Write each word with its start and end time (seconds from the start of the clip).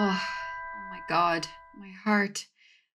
Oh, 0.00 0.22
oh 0.76 0.90
my 0.92 1.00
God, 1.08 1.48
my 1.76 1.90
heart. 1.90 2.46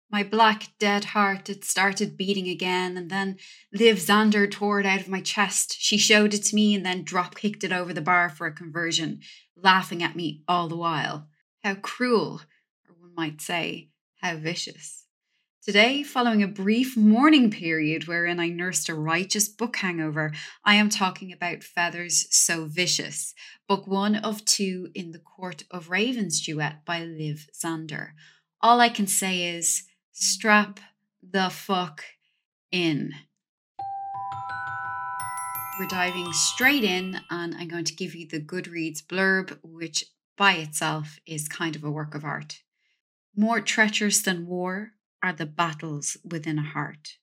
My 0.08 0.22
black, 0.22 0.68
dead 0.78 1.06
heart, 1.06 1.50
it 1.50 1.64
started 1.64 2.16
beating 2.16 2.48
again, 2.48 2.96
and 2.96 3.10
then 3.10 3.38
Liv 3.72 3.96
Zander 3.96 4.48
tore 4.48 4.78
it 4.78 4.86
out 4.86 5.00
of 5.00 5.08
my 5.08 5.20
chest. 5.20 5.74
She 5.80 5.98
showed 5.98 6.32
it 6.32 6.44
to 6.44 6.54
me 6.54 6.76
and 6.76 6.86
then 6.86 7.02
drop 7.02 7.34
kicked 7.34 7.64
it 7.64 7.72
over 7.72 7.92
the 7.92 8.00
bar 8.00 8.28
for 8.28 8.46
a 8.46 8.52
conversion, 8.52 9.18
laughing 9.56 10.00
at 10.00 10.14
me 10.14 10.44
all 10.46 10.68
the 10.68 10.76
while. 10.76 11.26
How 11.64 11.74
cruel, 11.74 12.42
or 12.88 12.94
one 13.00 13.16
might 13.16 13.40
say, 13.40 13.88
how 14.20 14.36
vicious. 14.36 15.01
Today, 15.64 16.02
following 16.02 16.42
a 16.42 16.48
brief 16.48 16.96
mourning 16.96 17.48
period 17.48 18.08
wherein 18.08 18.40
I 18.40 18.48
nursed 18.48 18.88
a 18.88 18.96
righteous 18.96 19.48
book 19.48 19.76
hangover, 19.76 20.32
I 20.64 20.74
am 20.74 20.88
talking 20.88 21.32
about 21.32 21.62
Feathers 21.62 22.26
So 22.34 22.64
Vicious, 22.64 23.32
book 23.68 23.86
one 23.86 24.16
of 24.16 24.44
two 24.44 24.88
in 24.92 25.12
the 25.12 25.20
Court 25.20 25.62
of 25.70 25.88
Ravens 25.88 26.44
duet 26.44 26.84
by 26.84 27.04
Liv 27.04 27.46
Zander. 27.54 28.08
All 28.60 28.80
I 28.80 28.88
can 28.88 29.06
say 29.06 29.56
is, 29.56 29.84
strap 30.10 30.80
the 31.22 31.48
fuck 31.48 32.02
in. 32.72 33.12
We're 35.78 35.86
diving 35.86 36.32
straight 36.32 36.82
in, 36.82 37.20
and 37.30 37.54
I'm 37.54 37.68
going 37.68 37.84
to 37.84 37.94
give 37.94 38.16
you 38.16 38.26
the 38.26 38.40
Goodreads 38.40 39.00
blurb, 39.00 39.56
which 39.62 40.06
by 40.36 40.54
itself 40.54 41.20
is 41.24 41.46
kind 41.46 41.76
of 41.76 41.84
a 41.84 41.90
work 41.92 42.16
of 42.16 42.24
art. 42.24 42.62
More 43.36 43.60
treacherous 43.60 44.22
than 44.22 44.48
war 44.48 44.94
are 45.22 45.32
the 45.32 45.46
battles 45.46 46.16
within 46.24 46.58
a 46.58 46.62
heart. 46.62 47.16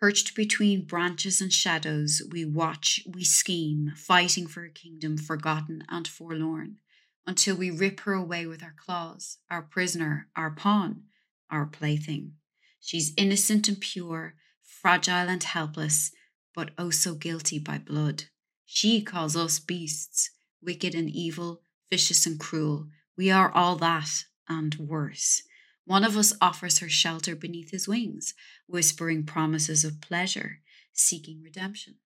Perched 0.00 0.34
between 0.34 0.84
branches 0.84 1.40
and 1.40 1.52
shadows, 1.52 2.22
we 2.30 2.44
watch, 2.44 3.00
we 3.06 3.24
scheme, 3.24 3.92
fighting 3.96 4.46
for 4.46 4.64
a 4.64 4.70
kingdom 4.70 5.16
forgotten 5.16 5.84
and 5.88 6.08
forlorn, 6.08 6.78
until 7.26 7.56
we 7.56 7.70
rip 7.70 8.00
her 8.00 8.12
away 8.12 8.46
with 8.46 8.62
our 8.62 8.74
claws, 8.76 9.38
our 9.50 9.62
prisoner, 9.62 10.28
our 10.36 10.50
pawn 10.50 11.04
our 11.52 11.66
plaything. 11.66 12.32
She's 12.80 13.12
innocent 13.16 13.68
and 13.68 13.78
pure, 13.78 14.34
fragile 14.62 15.28
and 15.28 15.42
helpless, 15.42 16.10
but 16.54 16.70
oh 16.78 16.90
so 16.90 17.14
guilty 17.14 17.58
by 17.58 17.78
blood. 17.78 18.24
She 18.64 19.02
calls 19.02 19.36
us 19.36 19.60
beasts, 19.60 20.30
wicked 20.62 20.94
and 20.94 21.10
evil, 21.10 21.60
vicious 21.90 22.26
and 22.26 22.40
cruel. 22.40 22.88
We 23.16 23.30
are 23.30 23.52
all 23.52 23.76
that 23.76 24.24
and 24.48 24.74
worse. 24.76 25.42
One 25.84 26.04
of 26.04 26.16
us 26.16 26.32
offers 26.40 26.78
her 26.78 26.88
shelter 26.88 27.34
beneath 27.34 27.70
his 27.70 27.88
wings, 27.88 28.34
whispering 28.66 29.24
promises 29.24 29.84
of 29.84 30.00
pleasure, 30.00 30.60
seeking 30.92 31.42
redemption. 31.42 31.96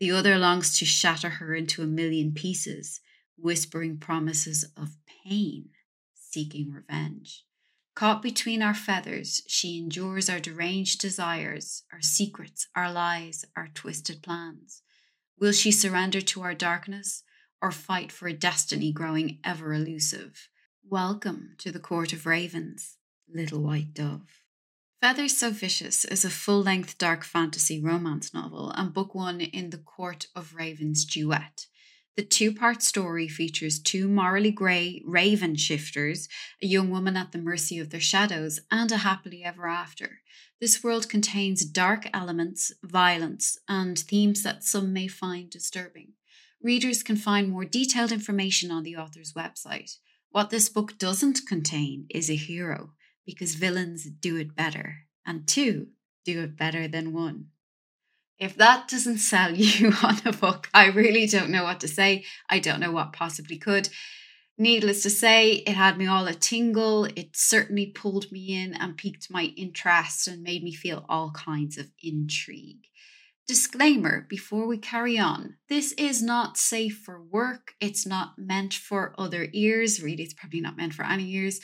The 0.00 0.12
other 0.12 0.38
longs 0.38 0.78
to 0.78 0.84
shatter 0.84 1.28
her 1.28 1.54
into 1.54 1.82
a 1.82 1.86
million 1.86 2.32
pieces, 2.32 3.00
whispering 3.36 3.98
promises 3.98 4.64
of 4.76 4.96
pain, 5.24 5.70
seeking 6.14 6.72
revenge. 6.72 7.44
Caught 7.94 8.22
between 8.22 8.62
our 8.62 8.74
feathers, 8.74 9.42
she 9.48 9.76
endures 9.76 10.30
our 10.30 10.38
deranged 10.38 11.00
desires, 11.00 11.82
our 11.92 12.00
secrets, 12.00 12.68
our 12.76 12.92
lies, 12.92 13.44
our 13.56 13.68
twisted 13.74 14.22
plans. 14.22 14.82
Will 15.40 15.52
she 15.52 15.72
surrender 15.72 16.20
to 16.20 16.42
our 16.42 16.54
darkness 16.54 17.24
or 17.60 17.72
fight 17.72 18.12
for 18.12 18.28
a 18.28 18.32
destiny 18.32 18.92
growing 18.92 19.40
ever 19.44 19.74
elusive? 19.74 20.48
Welcome 20.88 21.56
to 21.58 21.72
the 21.72 21.80
Court 21.80 22.12
of 22.12 22.24
Ravens, 22.24 22.97
Little 23.32 23.62
White 23.62 23.94
Dove. 23.94 24.42
Feathers 25.00 25.36
So 25.36 25.50
Vicious 25.50 26.04
is 26.04 26.24
a 26.24 26.30
full 26.30 26.62
length 26.62 26.98
dark 26.98 27.24
fantasy 27.24 27.80
romance 27.80 28.32
novel 28.32 28.70
and 28.70 28.92
book 28.92 29.14
one 29.14 29.40
in 29.40 29.70
the 29.70 29.78
Court 29.78 30.26
of 30.34 30.54
Ravens 30.54 31.04
duet. 31.04 31.66
The 32.16 32.24
two 32.24 32.52
part 32.52 32.82
story 32.82 33.28
features 33.28 33.78
two 33.78 34.08
morally 34.08 34.50
grey 34.50 35.02
raven 35.06 35.54
shifters, 35.54 36.28
a 36.60 36.66
young 36.66 36.90
woman 36.90 37.16
at 37.16 37.30
the 37.30 37.38
mercy 37.38 37.78
of 37.78 37.90
their 37.90 38.00
shadows, 38.00 38.58
and 38.72 38.90
a 38.90 38.96
happily 38.96 39.44
ever 39.44 39.68
after. 39.68 40.22
This 40.60 40.82
world 40.82 41.08
contains 41.08 41.64
dark 41.64 42.08
elements, 42.12 42.72
violence, 42.82 43.56
and 43.68 43.96
themes 43.96 44.42
that 44.42 44.64
some 44.64 44.92
may 44.92 45.06
find 45.06 45.48
disturbing. 45.48 46.14
Readers 46.60 47.04
can 47.04 47.16
find 47.16 47.50
more 47.50 47.64
detailed 47.64 48.10
information 48.10 48.72
on 48.72 48.82
the 48.82 48.96
author's 48.96 49.34
website. 49.34 49.98
What 50.30 50.50
this 50.50 50.68
book 50.68 50.98
doesn't 50.98 51.46
contain 51.46 52.06
is 52.10 52.28
a 52.28 52.34
hero, 52.34 52.94
because 53.28 53.56
villains 53.56 54.04
do 54.04 54.38
it 54.38 54.56
better, 54.56 55.00
and 55.26 55.46
two 55.46 55.88
do 56.24 56.42
it 56.42 56.56
better 56.56 56.88
than 56.88 57.12
one. 57.12 57.44
If 58.38 58.56
that 58.56 58.88
doesn't 58.88 59.18
sell 59.18 59.54
you 59.54 59.92
on 60.02 60.16
a 60.24 60.32
book, 60.32 60.70
I 60.72 60.86
really 60.86 61.26
don't 61.26 61.50
know 61.50 61.64
what 61.64 61.80
to 61.80 61.88
say. 61.88 62.24
I 62.48 62.58
don't 62.58 62.80
know 62.80 62.90
what 62.90 63.12
possibly 63.12 63.58
could. 63.58 63.90
Needless 64.56 65.02
to 65.02 65.10
say, 65.10 65.56
it 65.56 65.74
had 65.74 65.98
me 65.98 66.06
all 66.06 66.26
a 66.26 66.32
tingle. 66.32 67.04
It 67.04 67.36
certainly 67.36 67.84
pulled 67.84 68.32
me 68.32 68.64
in 68.64 68.72
and 68.72 68.96
piqued 68.96 69.30
my 69.30 69.52
interest 69.58 70.26
and 70.26 70.42
made 70.42 70.64
me 70.64 70.72
feel 70.72 71.04
all 71.06 71.30
kinds 71.32 71.76
of 71.76 71.90
intrigue. 72.02 72.86
Disclaimer 73.46 74.26
before 74.28 74.66
we 74.66 74.78
carry 74.78 75.18
on 75.18 75.56
this 75.68 75.92
is 75.92 76.22
not 76.22 76.56
safe 76.56 77.02
for 77.04 77.22
work. 77.22 77.72
It's 77.78 78.06
not 78.06 78.38
meant 78.38 78.72
for 78.72 79.14
other 79.18 79.48
ears. 79.52 80.02
Really, 80.02 80.22
it's 80.22 80.34
probably 80.34 80.62
not 80.62 80.78
meant 80.78 80.94
for 80.94 81.04
any 81.04 81.30
ears. 81.32 81.60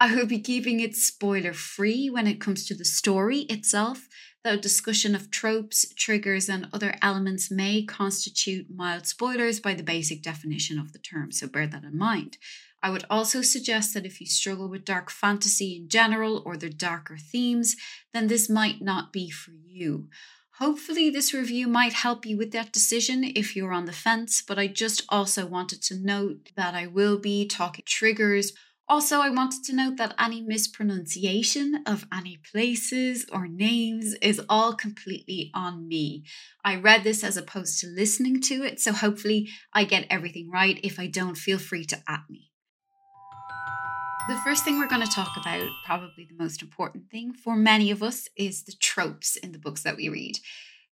I 0.00 0.14
will 0.14 0.26
be 0.26 0.38
keeping 0.38 0.80
it 0.80 0.94
spoiler 0.94 1.52
free 1.52 2.08
when 2.08 2.26
it 2.26 2.40
comes 2.40 2.66
to 2.66 2.74
the 2.74 2.84
story 2.84 3.40
itself 3.42 4.08
though 4.44 4.56
discussion 4.56 5.14
of 5.14 5.30
tropes, 5.30 5.92
triggers, 5.94 6.48
and 6.48 6.68
other 6.72 6.94
elements 7.02 7.50
may 7.50 7.82
constitute 7.82 8.66
mild 8.70 9.06
spoilers 9.06 9.60
by 9.60 9.74
the 9.74 9.82
basic 9.82 10.22
definition 10.22 10.78
of 10.78 10.92
the 10.92 10.98
term, 10.98 11.32
so 11.32 11.46
bear 11.46 11.66
that 11.66 11.84
in 11.84 11.98
mind. 11.98 12.38
I 12.82 12.90
would 12.90 13.04
also 13.10 13.42
suggest 13.42 13.92
that 13.94 14.06
if 14.06 14.20
you 14.20 14.26
struggle 14.26 14.68
with 14.68 14.84
dark 14.84 15.10
fantasy 15.10 15.76
in 15.76 15.88
general 15.88 16.42
or 16.46 16.56
the 16.56 16.70
darker 16.70 17.16
themes, 17.16 17.76
then 18.14 18.28
this 18.28 18.48
might 18.48 18.80
not 18.80 19.12
be 19.12 19.28
for 19.28 19.50
you. 19.50 20.08
Hopefully, 20.58 21.10
this 21.10 21.34
review 21.34 21.68
might 21.68 21.92
help 21.92 22.24
you 22.24 22.36
with 22.36 22.52
that 22.52 22.72
decision 22.72 23.24
if 23.24 23.54
you're 23.54 23.72
on 23.72 23.84
the 23.84 23.92
fence, 23.92 24.42
but 24.46 24.58
I 24.58 24.66
just 24.66 25.04
also 25.08 25.44
wanted 25.46 25.82
to 25.82 25.98
note 25.98 26.50
that 26.56 26.74
I 26.74 26.86
will 26.86 27.18
be 27.18 27.46
talking 27.46 27.84
triggers 27.86 28.52
also, 28.88 29.20
I 29.20 29.28
wanted 29.28 29.64
to 29.64 29.74
note 29.74 29.96
that 29.98 30.14
any 30.18 30.40
mispronunciation 30.40 31.82
of 31.86 32.06
any 32.12 32.38
places 32.50 33.26
or 33.30 33.46
names 33.46 34.14
is 34.22 34.40
all 34.48 34.74
completely 34.74 35.50
on 35.52 35.86
me. 35.86 36.24
I 36.64 36.76
read 36.76 37.04
this 37.04 37.22
as 37.22 37.36
opposed 37.36 37.80
to 37.80 37.86
listening 37.86 38.40
to 38.42 38.64
it, 38.64 38.80
so 38.80 38.92
hopefully 38.92 39.50
I 39.74 39.84
get 39.84 40.06
everything 40.08 40.50
right. 40.50 40.80
If 40.82 40.98
I 40.98 41.06
don't, 41.06 41.36
feel 41.36 41.58
free 41.58 41.84
to 41.86 42.02
at 42.08 42.22
me. 42.30 42.50
The 44.28 44.40
first 44.44 44.64
thing 44.64 44.78
we're 44.78 44.88
going 44.88 45.06
to 45.06 45.10
talk 45.10 45.36
about, 45.38 45.68
probably 45.84 46.26
the 46.28 46.42
most 46.42 46.62
important 46.62 47.10
thing 47.10 47.32
for 47.32 47.56
many 47.56 47.90
of 47.90 48.02
us, 48.02 48.28
is 48.36 48.64
the 48.64 48.74
tropes 48.78 49.36
in 49.36 49.52
the 49.52 49.58
books 49.58 49.82
that 49.82 49.96
we 49.96 50.08
read. 50.08 50.38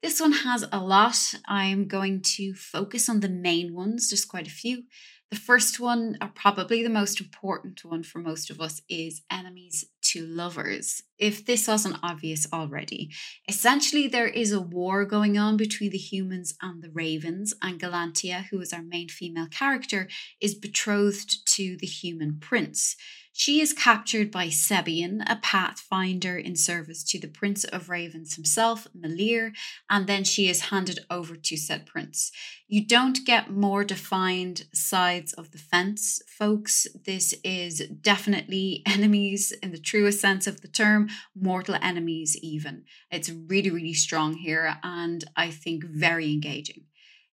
This 0.03 0.19
one 0.19 0.33
has 0.33 0.65
a 0.71 0.79
lot. 0.79 1.17
I'm 1.47 1.87
going 1.87 2.21
to 2.37 2.53
focus 2.53 3.09
on 3.09 3.21
the 3.21 3.29
main 3.29 3.73
ones, 3.73 4.09
just 4.09 4.27
quite 4.27 4.47
a 4.47 4.51
few. 4.51 4.83
The 5.31 5.35
first 5.35 5.79
one, 5.79 6.17
or 6.21 6.29
probably 6.33 6.83
the 6.83 6.89
most 6.89 7.19
important 7.19 7.83
one 7.83 8.03
for 8.03 8.19
most 8.19 8.51
of 8.51 8.61
us, 8.61 8.81
is 8.87 9.23
enemies 9.31 9.83
to 10.03 10.25
lovers. 10.25 11.01
If 11.17 11.45
this 11.45 11.67
wasn't 11.67 11.97
obvious 12.03 12.47
already, 12.53 13.09
essentially 13.47 14.07
there 14.07 14.27
is 14.27 14.51
a 14.51 14.61
war 14.61 15.03
going 15.03 15.37
on 15.37 15.57
between 15.57 15.89
the 15.89 15.97
humans 15.97 16.55
and 16.61 16.83
the 16.83 16.91
ravens, 16.91 17.55
and 17.61 17.79
Galantia, 17.79 18.45
who 18.51 18.61
is 18.61 18.71
our 18.71 18.83
main 18.83 19.09
female 19.09 19.47
character, 19.47 20.07
is 20.39 20.53
betrothed 20.53 21.47
to 21.55 21.75
the 21.77 21.87
human 21.87 22.37
prince. 22.39 22.95
She 23.37 23.59
is 23.59 23.73
captured 23.73 24.31
by 24.31 24.47
Sebian, 24.47 25.21
a 25.29 25.35
pathfinder 25.35 26.37
in 26.37 26.55
service 26.55 27.03
to 27.03 27.19
the 27.19 27.27
Prince 27.27 27.65
of 27.65 27.89
Ravens 27.89 28.35
himself, 28.35 28.87
Malyr, 28.97 29.51
and 29.89 30.07
then 30.07 30.23
she 30.23 30.47
is 30.47 30.69
handed 30.71 30.99
over 31.09 31.35
to 31.35 31.57
said 31.57 31.85
prince. 31.85 32.31
You 32.69 32.87
don't 32.87 33.25
get 33.25 33.51
more 33.51 33.83
defined 33.83 34.67
sides 34.73 35.33
of 35.33 35.51
the 35.51 35.57
fence, 35.57 36.21
folks. 36.29 36.87
This 37.05 37.35
is 37.43 37.85
definitely 37.89 38.81
enemies 38.85 39.51
in 39.61 39.71
the 39.71 39.79
truest 39.79 40.21
sense 40.21 40.47
of 40.47 40.61
the 40.61 40.69
term, 40.69 41.09
mortal 41.35 41.75
enemies, 41.81 42.37
even. 42.41 42.85
It's 43.11 43.29
really, 43.29 43.69
really 43.69 43.93
strong 43.93 44.35
here, 44.35 44.77
and 44.81 45.25
I 45.35 45.51
think 45.51 45.83
very 45.83 46.31
engaging. 46.31 46.85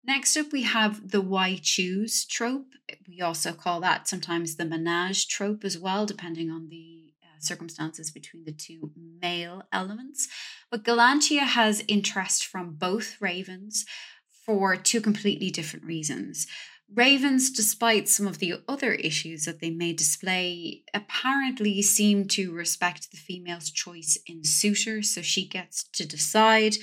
Next 0.03 0.35
up, 0.35 0.51
we 0.51 0.63
have 0.63 1.11
the 1.11 1.21
why 1.21 1.59
choose 1.61 2.25
trope. 2.25 2.73
We 3.07 3.21
also 3.21 3.53
call 3.53 3.79
that 3.81 4.07
sometimes 4.07 4.55
the 4.55 4.65
menage 4.65 5.27
trope 5.27 5.63
as 5.63 5.77
well, 5.77 6.05
depending 6.05 6.49
on 6.49 6.69
the 6.69 7.13
uh, 7.23 7.39
circumstances 7.39 8.09
between 8.09 8.45
the 8.45 8.51
two 8.51 8.91
male 9.21 9.63
elements. 9.71 10.27
But 10.71 10.83
Galantia 10.83 11.41
has 11.41 11.83
interest 11.87 12.45
from 12.45 12.73
both 12.73 13.21
ravens 13.21 13.85
for 14.45 14.75
two 14.75 15.01
completely 15.01 15.51
different 15.51 15.85
reasons. 15.85 16.47
Ravens, 16.93 17.49
despite 17.49 18.09
some 18.09 18.27
of 18.27 18.39
the 18.39 18.55
other 18.67 18.93
issues 18.95 19.45
that 19.45 19.61
they 19.61 19.69
may 19.69 19.93
display, 19.93 20.83
apparently 20.93 21.81
seem 21.81 22.27
to 22.29 22.51
respect 22.51 23.11
the 23.11 23.17
female's 23.17 23.71
choice 23.71 24.17
in 24.27 24.43
suitor, 24.43 25.01
so 25.01 25.21
she 25.21 25.47
gets 25.47 25.83
to 25.93 26.05
decide. 26.05 26.75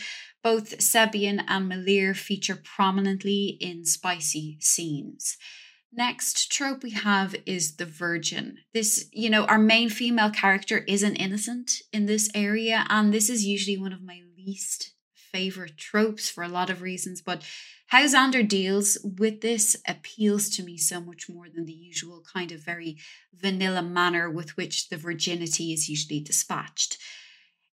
Both 0.42 0.78
Sebian 0.78 1.44
and 1.48 1.70
Malyr 1.70 2.16
feature 2.16 2.56
prominently 2.56 3.58
in 3.60 3.84
spicy 3.84 4.58
scenes. 4.60 5.36
Next 5.92 6.52
trope 6.52 6.82
we 6.82 6.90
have 6.90 7.34
is 7.46 7.76
the 7.76 7.86
virgin. 7.86 8.58
This, 8.74 9.08
you 9.12 9.30
know, 9.30 9.44
our 9.46 9.58
main 9.58 9.88
female 9.88 10.30
character 10.30 10.78
is 10.86 11.02
an 11.02 11.16
innocent 11.16 11.82
in 11.92 12.06
this 12.06 12.30
area, 12.34 12.84
and 12.88 13.12
this 13.12 13.30
is 13.30 13.46
usually 13.46 13.78
one 13.78 13.92
of 13.92 14.02
my 14.02 14.20
least 14.36 14.92
favorite 15.14 15.76
tropes 15.76 16.28
for 16.28 16.44
a 16.44 16.48
lot 16.48 16.70
of 16.70 16.82
reasons. 16.82 17.20
But 17.20 17.42
how 17.88 18.04
Zander 18.04 18.46
deals 18.46 18.98
with 19.02 19.40
this 19.40 19.76
appeals 19.86 20.50
to 20.50 20.62
me 20.62 20.76
so 20.76 21.00
much 21.00 21.28
more 21.28 21.48
than 21.48 21.64
the 21.64 21.72
usual 21.72 22.22
kind 22.32 22.52
of 22.52 22.64
very 22.64 22.98
vanilla 23.34 23.82
manner 23.82 24.30
with 24.30 24.56
which 24.56 24.88
the 24.88 24.96
virginity 24.96 25.72
is 25.72 25.88
usually 25.88 26.20
dispatched. 26.20 26.98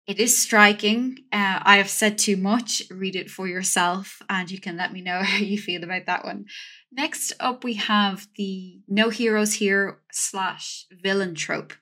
It 0.09 0.19
is 0.19 0.35
striking. 0.35 1.19
Uh, 1.31 1.61
I 1.63 1.77
have 1.77 1.91
said 1.91 2.17
too 2.17 2.39
much. 2.39 2.83
Read 2.91 3.15
it 3.15 3.31
for 3.31 3.47
yourself, 3.47 4.23
and 4.31 4.51
you 4.51 4.59
can 4.59 4.79
let 4.79 4.91
me 4.91 5.03
know 5.03 5.23
how 5.23 5.37
you 5.37 5.59
feel 5.59 5.85
about 5.85 6.07
that 6.07 6.25
one. 6.25 6.47
Next 6.91 7.35
up, 7.39 7.63
we 7.63 7.75
have 7.75 8.27
the 8.37 8.81
no 8.89 9.11
heroes 9.11 9.55
here 9.55 9.99
slash 10.11 10.87
villain 10.91 11.35
trope. 11.35 11.75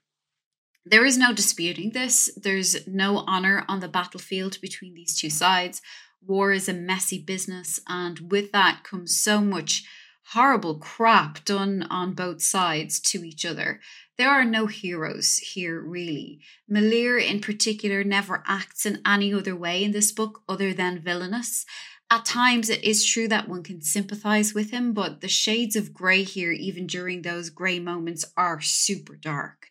There 0.84 1.06
is 1.06 1.16
no 1.16 1.32
disputing 1.32 1.90
this. 1.92 2.28
There's 2.36 2.86
no 2.88 3.18
honor 3.28 3.64
on 3.68 3.78
the 3.78 3.88
battlefield 3.88 4.60
between 4.60 4.94
these 4.94 5.16
two 5.16 5.30
sides. 5.30 5.80
War 6.20 6.50
is 6.50 6.68
a 6.68 6.74
messy 6.74 7.22
business, 7.22 7.78
and 7.88 8.32
with 8.32 8.50
that 8.50 8.82
comes 8.82 9.16
so 9.16 9.40
much 9.40 9.84
horrible 10.30 10.78
crap 10.78 11.44
done 11.44 11.86
on 11.88 12.12
both 12.12 12.42
sides 12.42 12.98
to 12.98 13.24
each 13.24 13.44
other. 13.44 13.80
There 14.18 14.30
are 14.30 14.44
no 14.44 14.66
heroes 14.66 15.38
here, 15.38 15.80
really. 15.80 16.40
Malyr, 16.70 17.22
in 17.22 17.40
particular, 17.40 18.02
never 18.02 18.42
acts 18.46 18.86
in 18.86 19.02
any 19.04 19.34
other 19.34 19.54
way 19.54 19.84
in 19.84 19.92
this 19.92 20.10
book 20.10 20.42
other 20.48 20.72
than 20.72 21.00
villainous. 21.00 21.66
At 22.10 22.24
times, 22.24 22.70
it 22.70 22.82
is 22.82 23.04
true 23.04 23.28
that 23.28 23.48
one 23.48 23.62
can 23.62 23.82
sympathize 23.82 24.54
with 24.54 24.70
him, 24.70 24.92
but 24.92 25.20
the 25.20 25.28
shades 25.28 25.76
of 25.76 25.92
grey 25.92 26.22
here, 26.22 26.52
even 26.52 26.86
during 26.86 27.22
those 27.22 27.50
grey 27.50 27.78
moments, 27.78 28.24
are 28.36 28.60
super 28.60 29.16
dark. 29.16 29.68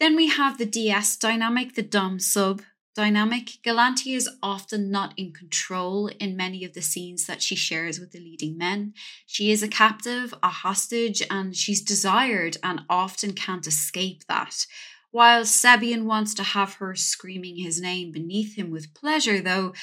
Then 0.00 0.16
we 0.16 0.28
have 0.28 0.58
the 0.58 0.66
DS 0.66 1.16
dynamic, 1.16 1.74
the 1.74 1.82
Dom 1.82 2.18
sub 2.18 2.62
dynamic. 2.96 3.58
Galantia 3.62 4.16
is 4.16 4.28
often 4.42 4.90
not 4.90 5.12
in 5.16 5.32
control 5.32 6.08
in 6.18 6.36
many 6.36 6.64
of 6.64 6.72
the 6.72 6.82
scenes 6.82 7.26
that 7.26 7.42
she 7.42 7.54
shares 7.54 8.00
with 8.00 8.10
the 8.10 8.18
leading 8.18 8.56
men. 8.56 8.94
She 9.26 9.52
is 9.52 9.62
a 9.62 9.68
captive, 9.68 10.34
a 10.42 10.48
hostage, 10.48 11.22
and 11.30 11.54
she's 11.54 11.82
desired 11.82 12.56
and 12.62 12.80
often 12.88 13.34
can't 13.34 13.66
escape 13.66 14.24
that. 14.28 14.66
While 15.10 15.42
Sebian 15.42 16.04
wants 16.04 16.34
to 16.34 16.42
have 16.42 16.74
her 16.74 16.94
screaming 16.94 17.56
his 17.56 17.80
name 17.80 18.12
beneath 18.12 18.56
him 18.56 18.70
with 18.70 18.94
pleasure, 18.94 19.40
though, 19.40 19.74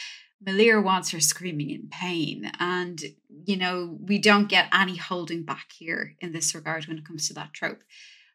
Malyr 0.46 0.84
wants 0.84 1.12
her 1.12 1.20
screaming 1.20 1.70
in 1.70 1.88
pain. 1.90 2.52
And, 2.60 3.02
you 3.46 3.56
know, 3.56 3.98
we 4.02 4.18
don't 4.18 4.50
get 4.50 4.68
any 4.74 4.98
holding 4.98 5.44
back 5.44 5.72
here 5.72 6.16
in 6.20 6.34
this 6.34 6.54
regard 6.54 6.88
when 6.88 6.98
it 6.98 7.06
comes 7.06 7.28
to 7.28 7.34
that 7.36 7.54
trope. 7.54 7.82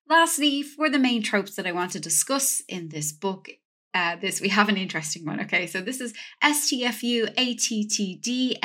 Lastly, 0.08 0.62
for 0.62 0.88
the 0.88 0.98
main 0.98 1.22
tropes 1.22 1.54
that 1.56 1.66
I 1.66 1.72
want 1.72 1.92
to 1.92 2.00
discuss 2.00 2.62
in 2.66 2.88
this 2.88 3.12
book, 3.12 3.50
uh, 3.94 4.16
this 4.16 4.40
we 4.40 4.48
have 4.48 4.68
an 4.68 4.76
interesting 4.76 5.24
one. 5.24 5.40
Okay, 5.40 5.66
so 5.66 5.80
this 5.80 6.00
is 6.00 6.12
STFU 6.42 7.34
ATTD 7.34 8.58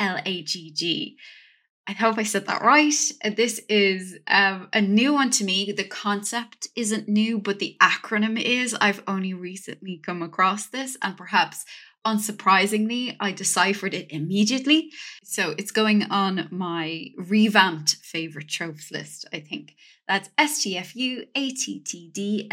I 1.86 1.92
hope 1.92 2.16
I 2.16 2.22
said 2.22 2.46
that 2.46 2.62
right. 2.62 2.94
Uh, 3.22 3.30
this 3.36 3.60
is 3.68 4.18
um, 4.26 4.68
a 4.72 4.80
new 4.80 5.12
one 5.12 5.30
to 5.30 5.44
me. 5.44 5.70
The 5.70 5.84
concept 5.84 6.68
isn't 6.74 7.08
new, 7.08 7.38
but 7.38 7.58
the 7.58 7.76
acronym 7.80 8.40
is. 8.40 8.74
I've 8.80 9.02
only 9.06 9.34
recently 9.34 9.98
come 9.98 10.22
across 10.22 10.66
this, 10.66 10.96
and 11.02 11.14
perhaps 11.16 11.66
unsurprisingly, 12.06 13.16
I 13.20 13.32
deciphered 13.32 13.94
it 13.94 14.10
immediately. 14.10 14.90
So 15.24 15.54
it's 15.58 15.70
going 15.70 16.04
on 16.04 16.48
my 16.50 17.08
revamped 17.16 17.96
favorite 17.96 18.48
tropes 18.48 18.90
list, 18.90 19.26
I 19.32 19.40
think. 19.40 19.74
That's 20.06 20.28
STFU 20.38 21.26
ATTD 21.34 22.48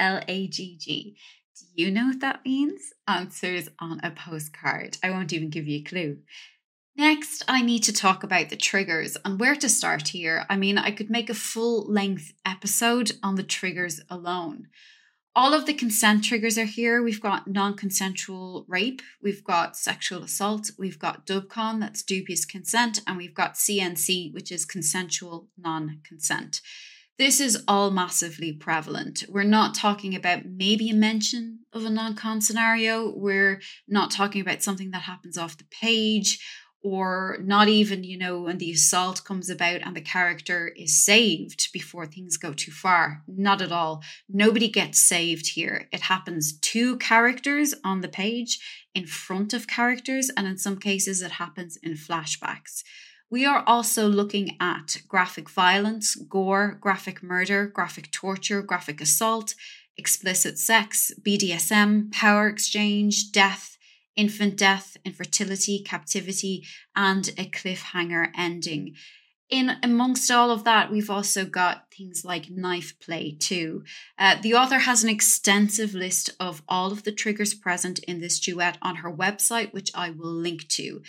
do 1.62 1.84
you 1.84 1.92
know 1.92 2.08
what 2.08 2.20
that 2.20 2.46
means? 2.46 2.94
Answers 3.08 3.70
on 3.80 4.00
a 4.04 4.12
postcard. 4.12 4.98
I 5.04 5.10
won't 5.10 5.34
even 5.34 5.50
give 5.50 5.68
you 5.68 5.80
a 5.80 5.84
clue. 5.84 6.18
Next, 6.96 7.44
I 7.48 7.62
need 7.62 7.84
to 7.84 7.94
talk 7.94 8.24
about 8.24 8.50
the 8.50 8.58
triggers 8.58 9.18
and 9.24 9.40
where 9.40 9.56
to 9.56 9.70
start 9.70 10.10
here. 10.10 10.46
I 10.50 10.58
mean, 10.58 10.78
I 10.78 10.92
could 10.92 11.10
make 11.10 11.30
a 11.30 11.34
full 11.34 11.90
length 11.90 12.34
episode 12.46 13.14
on 13.24 13.36
the 13.36 13.44
triggers 13.44 14.02
alone. 14.10 14.68
All 15.34 15.54
of 15.54 15.66
the 15.66 15.74
consent 15.74 16.26
triggers 16.26 16.58
are 16.58 16.66
here. 16.66 17.02
We've 17.02 17.22
got 17.22 17.48
non 17.48 17.78
consensual 17.78 18.66
rape, 18.68 19.02
we've 19.24 19.44
got 19.44 19.78
sexual 19.78 20.24
assault, 20.24 20.72
we've 20.78 21.00
got 21.00 21.26
DUBCON, 21.26 21.80
that's 21.80 22.04
dubious 22.04 22.44
consent, 22.44 23.00
and 23.08 23.18
we've 23.18 23.34
got 23.34 23.54
CNC, 23.54 24.34
which 24.34 24.52
is 24.52 24.66
consensual 24.66 25.48
non 25.58 26.02
consent. 26.04 26.60
This 27.22 27.40
is 27.40 27.64
all 27.68 27.92
massively 27.92 28.52
prevalent. 28.52 29.26
We're 29.30 29.44
not 29.44 29.76
talking 29.76 30.16
about 30.16 30.44
maybe 30.44 30.90
a 30.90 30.96
mention 30.96 31.60
of 31.72 31.86
a 31.86 31.90
non 31.92 32.16
con 32.16 32.42
scenario. 32.42 33.14
We're 33.16 33.62
not 33.88 34.10
talking 34.10 34.42
about 34.42 34.64
something 34.64 34.90
that 34.90 35.04
happens 35.04 35.38
off 35.38 35.60
the 35.60 35.66
page 35.66 36.40
or 36.82 37.38
not 37.44 37.68
even, 37.68 38.04
you 38.04 38.18
know, 38.18 38.42
when 38.42 38.58
the 38.58 38.72
assault 38.72 39.24
comes 39.24 39.52
about 39.52 39.82
and 39.84 39.96
the 39.96 40.02
character 40.02 40.72
is 40.76 41.06
saved 41.06 41.68
before 41.72 42.08
things 42.08 42.38
go 42.38 42.54
too 42.54 42.72
far. 42.72 43.22
Not 43.28 43.62
at 43.62 43.72
all. 43.72 44.02
Nobody 44.28 44.68
gets 44.68 44.98
saved 44.98 45.50
here. 45.54 45.90
It 45.92 46.02
happens 46.02 46.58
to 46.58 46.98
characters 46.98 47.76
on 47.86 48.02
the 48.02 48.10
page, 48.10 48.60
in 48.96 49.06
front 49.06 49.54
of 49.54 49.68
characters, 49.68 50.32
and 50.36 50.48
in 50.48 50.58
some 50.58 50.80
cases, 50.80 51.22
it 51.22 51.34
happens 51.34 51.78
in 51.84 51.94
flashbacks. 51.94 52.82
We 53.32 53.46
are 53.46 53.64
also 53.66 54.10
looking 54.10 54.58
at 54.60 54.98
graphic 55.08 55.50
violence, 55.50 56.16
gore, 56.16 56.78
graphic 56.82 57.24
murder, 57.24 57.66
graphic 57.66 58.12
torture, 58.12 58.62
graphic 58.62 59.00
assault, 59.00 59.56
explicit 59.96 60.60
sex, 60.60 61.14
BDSM, 61.22 62.12
power 62.12 62.50
exchange, 62.50 63.32
death, 63.32 63.78
infant 64.18 64.58
death, 64.58 64.98
infertility, 65.06 65.80
captivity, 65.80 66.66
and 66.94 67.30
a 67.38 67.46
cliffhanger 67.46 68.32
ending. 68.38 68.96
In 69.50 69.78
amongst 69.82 70.30
all 70.30 70.52
of 70.52 70.66
that, 70.66 70.92
we've 70.92 71.10
also 71.10 71.46
got 71.46 71.86
things 71.90 72.26
like 72.26 72.50
knife 72.50 73.00
play 73.00 73.32
too. 73.40 73.86
Uh, 74.20 74.36
the 74.42 74.56
author 74.56 74.80
has 74.80 75.06
an 75.06 75.10
extensive 75.10 75.94
list 75.94 76.32
of 76.38 76.64
all 76.68 76.92
of 76.92 77.04
the 77.04 77.14
triggers 77.14 77.54
present 77.54 78.00
in 78.00 78.20
this 78.20 78.42
duet 78.42 78.78
on 78.82 78.98
her 78.98 79.12
website, 79.12 79.72
which 79.72 79.92
I 79.96 80.10
will 80.10 80.34
link 80.34 80.68
to. 80.70 81.02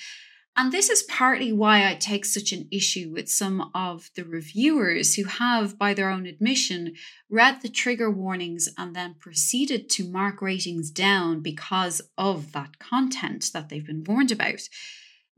And 0.54 0.70
this 0.70 0.90
is 0.90 1.02
partly 1.04 1.50
why 1.50 1.88
I 1.88 1.94
take 1.94 2.26
such 2.26 2.52
an 2.52 2.68
issue 2.70 3.10
with 3.10 3.30
some 3.30 3.70
of 3.74 4.10
the 4.16 4.24
reviewers 4.24 5.14
who 5.14 5.24
have, 5.24 5.78
by 5.78 5.94
their 5.94 6.10
own 6.10 6.26
admission, 6.26 6.94
read 7.30 7.62
the 7.62 7.70
trigger 7.70 8.10
warnings 8.10 8.68
and 8.76 8.94
then 8.94 9.14
proceeded 9.18 9.88
to 9.90 10.10
mark 10.10 10.42
ratings 10.42 10.90
down 10.90 11.40
because 11.40 12.02
of 12.18 12.52
that 12.52 12.78
content 12.78 13.50
that 13.54 13.70
they've 13.70 13.86
been 13.86 14.04
warned 14.04 14.30
about. 14.30 14.60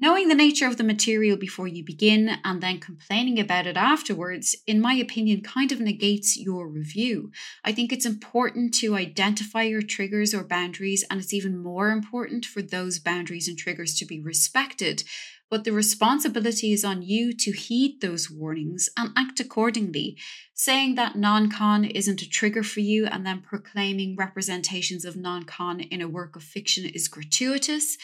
Knowing 0.00 0.26
the 0.26 0.34
nature 0.34 0.66
of 0.66 0.76
the 0.76 0.82
material 0.82 1.36
before 1.36 1.68
you 1.68 1.84
begin 1.84 2.38
and 2.42 2.60
then 2.60 2.80
complaining 2.80 3.38
about 3.38 3.64
it 3.64 3.76
afterwards, 3.76 4.56
in 4.66 4.80
my 4.80 4.94
opinion, 4.94 5.40
kind 5.40 5.70
of 5.70 5.78
negates 5.78 6.36
your 6.36 6.66
review. 6.66 7.30
I 7.64 7.70
think 7.70 7.92
it's 7.92 8.04
important 8.04 8.74
to 8.74 8.96
identify 8.96 9.62
your 9.62 9.82
triggers 9.82 10.34
or 10.34 10.42
boundaries, 10.42 11.04
and 11.08 11.20
it's 11.20 11.32
even 11.32 11.56
more 11.56 11.90
important 11.90 12.44
for 12.44 12.60
those 12.60 12.98
boundaries 12.98 13.46
and 13.46 13.56
triggers 13.56 13.94
to 13.98 14.04
be 14.04 14.18
respected. 14.18 15.04
But 15.48 15.62
the 15.62 15.72
responsibility 15.72 16.72
is 16.72 16.84
on 16.84 17.02
you 17.02 17.32
to 17.32 17.52
heed 17.52 18.00
those 18.00 18.28
warnings 18.28 18.88
and 18.96 19.10
act 19.16 19.38
accordingly. 19.38 20.16
Saying 20.54 20.96
that 20.96 21.14
non 21.14 21.48
con 21.48 21.84
isn't 21.84 22.20
a 22.20 22.28
trigger 22.28 22.64
for 22.64 22.80
you 22.80 23.06
and 23.06 23.24
then 23.24 23.42
proclaiming 23.42 24.16
representations 24.16 25.04
of 25.04 25.16
non 25.16 25.44
con 25.44 25.78
in 25.78 26.02
a 26.02 26.08
work 26.08 26.34
of 26.34 26.42
fiction 26.42 26.84
is 26.84 27.06
gratuitous 27.06 27.96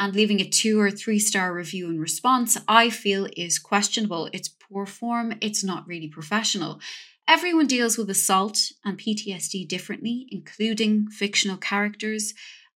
and 0.00 0.14
leaving 0.14 0.40
a 0.40 0.48
two 0.48 0.80
or 0.80 0.90
three 0.90 1.18
star 1.18 1.52
review 1.52 1.90
in 1.90 2.00
response, 2.00 2.56
I 2.66 2.88
feel 2.88 3.28
is 3.36 3.58
questionable. 3.58 4.30
It's 4.32 4.48
poor 4.48 4.86
form, 4.86 5.34
it's 5.42 5.62
not 5.62 5.86
really 5.86 6.08
professional. 6.08 6.80
Everyone 7.28 7.66
deals 7.66 7.98
with 7.98 8.08
assault 8.08 8.72
and 8.82 8.98
PTSD 8.98 9.68
differently, 9.68 10.26
including 10.30 11.08
fictional 11.08 11.58
characters 11.58 12.32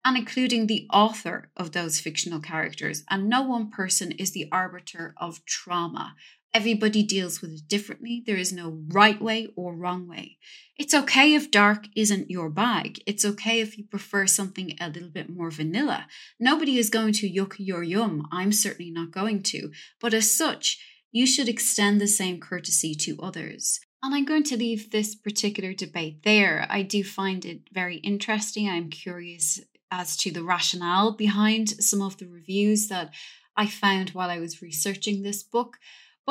and 0.03 0.17
including 0.17 0.65
the 0.65 0.87
author 0.91 1.51
of 1.55 1.73
those 1.73 1.99
fictional 1.99 2.39
characters. 2.39 3.03
And 3.07 3.29
no 3.29 3.43
one 3.43 3.69
person 3.69 4.11
is 4.13 4.31
the 4.31 4.49
arbiter 4.51 5.13
of 5.17 5.45
trauma. 5.45 6.15
Everybody 6.53 7.01
deals 7.03 7.41
with 7.41 7.51
it 7.51 7.67
differently. 7.69 8.21
There 8.25 8.35
is 8.35 8.51
no 8.51 8.81
right 8.89 9.21
way 9.21 9.47
or 9.55 9.73
wrong 9.73 10.07
way. 10.07 10.37
It's 10.77 10.93
okay 10.93 11.33
if 11.33 11.49
dark 11.49 11.85
isn't 11.95 12.29
your 12.29 12.49
bag. 12.49 13.01
It's 13.05 13.23
okay 13.23 13.61
if 13.61 13.77
you 13.77 13.85
prefer 13.85 14.27
something 14.27 14.75
a 14.81 14.89
little 14.89 15.09
bit 15.09 15.29
more 15.29 15.49
vanilla. 15.49 16.07
Nobody 16.39 16.77
is 16.77 16.89
going 16.89 17.13
to 17.13 17.29
yuck 17.29 17.55
your 17.57 17.83
yum. 17.83 18.27
I'm 18.31 18.51
certainly 18.51 18.91
not 18.91 19.11
going 19.11 19.43
to. 19.43 19.71
But 20.01 20.13
as 20.13 20.35
such, 20.35 20.77
you 21.11 21.25
should 21.25 21.47
extend 21.47 22.01
the 22.01 22.07
same 22.07 22.39
courtesy 22.39 22.95
to 22.95 23.21
others. 23.21 23.79
And 24.03 24.15
I'm 24.15 24.25
going 24.25 24.43
to 24.43 24.57
leave 24.57 24.91
this 24.91 25.13
particular 25.15 25.73
debate 25.73 26.23
there. 26.23 26.65
I 26.69 26.81
do 26.81 27.03
find 27.03 27.45
it 27.45 27.61
very 27.71 27.97
interesting. 27.97 28.67
I'm 28.67 28.89
curious 28.89 29.61
as 29.91 30.17
to 30.17 30.31
the 30.31 30.43
rationale 30.43 31.15
behind 31.15 31.69
some 31.83 32.01
of 32.01 32.17
the 32.17 32.27
reviews 32.27 32.87
that 32.87 33.13
I 33.55 33.67
found 33.67 34.09
while 34.11 34.29
I 34.29 34.39
was 34.39 34.61
researching 34.61 35.21
this 35.21 35.43
book. 35.43 35.77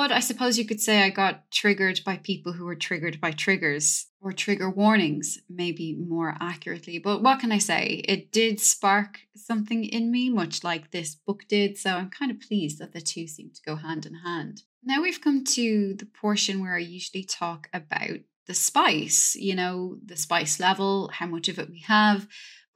But 0.00 0.12
I 0.12 0.20
suppose 0.20 0.56
you 0.56 0.64
could 0.64 0.80
say 0.80 1.02
I 1.02 1.10
got 1.10 1.50
triggered 1.50 2.00
by 2.06 2.16
people 2.16 2.54
who 2.54 2.64
were 2.64 2.74
triggered 2.74 3.20
by 3.20 3.32
triggers 3.32 4.06
or 4.18 4.32
trigger 4.32 4.70
warnings, 4.70 5.38
maybe 5.46 5.94
more 5.94 6.38
accurately. 6.40 6.98
But 6.98 7.22
what 7.22 7.38
can 7.38 7.52
I 7.52 7.58
say? 7.58 8.02
It 8.08 8.32
did 8.32 8.60
spark 8.60 9.18
something 9.36 9.84
in 9.84 10.10
me, 10.10 10.30
much 10.30 10.64
like 10.64 10.90
this 10.90 11.14
book 11.14 11.42
did. 11.50 11.76
So 11.76 11.90
I'm 11.90 12.08
kind 12.08 12.30
of 12.30 12.40
pleased 12.40 12.78
that 12.78 12.94
the 12.94 13.02
two 13.02 13.26
seem 13.26 13.50
to 13.50 13.60
go 13.66 13.76
hand 13.76 14.06
in 14.06 14.14
hand. 14.14 14.62
Now 14.82 15.02
we've 15.02 15.20
come 15.20 15.44
to 15.44 15.92
the 15.92 16.06
portion 16.06 16.62
where 16.62 16.76
I 16.76 16.78
usually 16.78 17.24
talk 17.24 17.68
about 17.74 18.20
the 18.46 18.54
spice, 18.54 19.36
you 19.36 19.54
know, 19.54 19.98
the 20.02 20.16
spice 20.16 20.58
level, 20.58 21.10
how 21.12 21.26
much 21.26 21.50
of 21.50 21.58
it 21.58 21.68
we 21.68 21.80
have, 21.80 22.26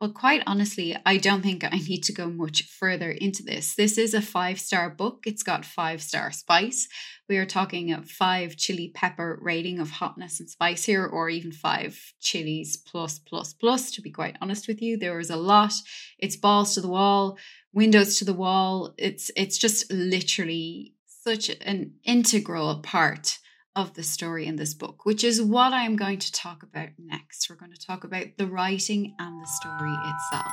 but 0.00 0.14
quite 0.14 0.42
honestly, 0.46 0.96
I 1.06 1.16
don't 1.16 1.42
think 1.42 1.64
I 1.64 1.78
need 1.88 2.02
to 2.04 2.12
go 2.12 2.28
much 2.28 2.62
further 2.64 3.10
into 3.10 3.42
this. 3.42 3.74
This 3.74 3.96
is 3.96 4.12
a 4.12 4.20
five 4.20 4.58
star 4.58 4.90
book. 4.90 5.24
It's 5.26 5.42
got 5.42 5.64
five 5.64 6.02
star 6.02 6.32
spice. 6.32 6.88
We 7.28 7.38
are 7.38 7.46
talking 7.46 7.92
a 7.92 8.02
five 8.02 8.56
chili 8.56 8.90
pepper 8.94 9.38
rating 9.40 9.78
of 9.78 9.90
hotness 9.90 10.40
and 10.40 10.50
spice 10.50 10.84
here, 10.84 11.06
or 11.06 11.30
even 11.30 11.52
five 11.52 12.12
chilies 12.20 12.76
plus, 12.76 13.18
plus, 13.18 13.54
plus, 13.54 13.90
to 13.92 14.02
be 14.02 14.10
quite 14.10 14.36
honest 14.40 14.68
with 14.68 14.82
you. 14.82 14.96
There 14.98 15.18
is 15.20 15.30
a 15.30 15.36
lot. 15.36 15.72
It's 16.18 16.36
balls 16.36 16.74
to 16.74 16.80
the 16.80 16.88
wall, 16.88 17.38
windows 17.72 18.18
to 18.18 18.24
the 18.24 18.34
wall. 18.34 18.94
It's 18.98 19.30
it's 19.36 19.58
just 19.58 19.90
literally 19.92 20.94
such 21.06 21.50
an 21.60 21.94
integral 22.04 22.80
part 22.80 23.38
of 23.76 23.94
the 23.94 24.02
story 24.02 24.46
in 24.46 24.56
this 24.56 24.74
book, 24.74 25.04
which 25.04 25.24
is 25.24 25.42
what 25.42 25.72
I'm 25.72 25.96
going 25.96 26.18
to 26.18 26.32
talk 26.32 26.62
about 26.62 26.90
next. 26.98 27.48
We're 27.48 27.56
going 27.56 27.72
to 27.72 27.86
talk 27.86 28.04
about 28.04 28.26
the 28.38 28.46
writing 28.46 29.14
and 29.18 29.42
the 29.42 29.46
story 29.46 29.92
itself. 29.92 30.52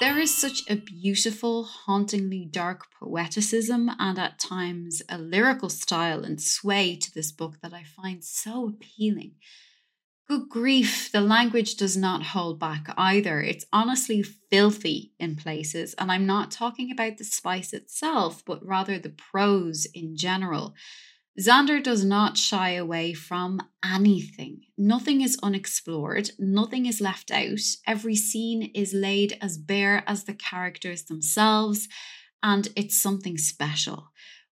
There 0.00 0.18
is 0.18 0.34
such 0.34 0.62
a 0.70 0.76
beautiful, 0.76 1.64
hauntingly 1.64 2.48
dark 2.48 2.86
poeticism 3.02 3.94
and 3.98 4.18
at 4.18 4.38
times 4.38 5.02
a 5.08 5.18
lyrical 5.18 5.68
style 5.68 6.24
and 6.24 6.40
sway 6.40 6.94
to 6.96 7.12
this 7.12 7.32
book 7.32 7.58
that 7.62 7.74
I 7.74 7.82
find 7.82 8.22
so 8.22 8.68
appealing. 8.68 9.32
Good 10.28 10.48
grief, 10.50 11.10
the 11.10 11.20
language 11.20 11.76
does 11.76 11.96
not 11.96 12.22
hold 12.22 12.60
back 12.60 12.94
either. 12.96 13.40
It's 13.40 13.64
honestly 13.72 14.22
filthy 14.22 15.14
in 15.18 15.36
places, 15.36 15.94
and 15.98 16.12
I'm 16.12 16.26
not 16.26 16.50
talking 16.50 16.92
about 16.92 17.16
the 17.18 17.24
spice 17.24 17.72
itself, 17.72 18.44
but 18.44 18.64
rather 18.64 18.98
the 18.98 19.08
prose 19.08 19.86
in 19.94 20.16
general. 20.16 20.74
Zander 21.38 21.80
does 21.80 22.04
not 22.04 22.36
shy 22.36 22.70
away 22.70 23.12
from 23.12 23.60
anything. 23.84 24.62
Nothing 24.76 25.20
is 25.20 25.38
unexplored, 25.40 26.32
nothing 26.36 26.86
is 26.86 27.00
left 27.00 27.30
out. 27.30 27.60
Every 27.86 28.16
scene 28.16 28.72
is 28.74 28.92
laid 28.92 29.38
as 29.40 29.56
bare 29.56 30.02
as 30.06 30.24
the 30.24 30.34
characters 30.34 31.04
themselves, 31.04 31.88
and 32.42 32.68
it's 32.74 33.00
something 33.00 33.38
special. 33.38 34.08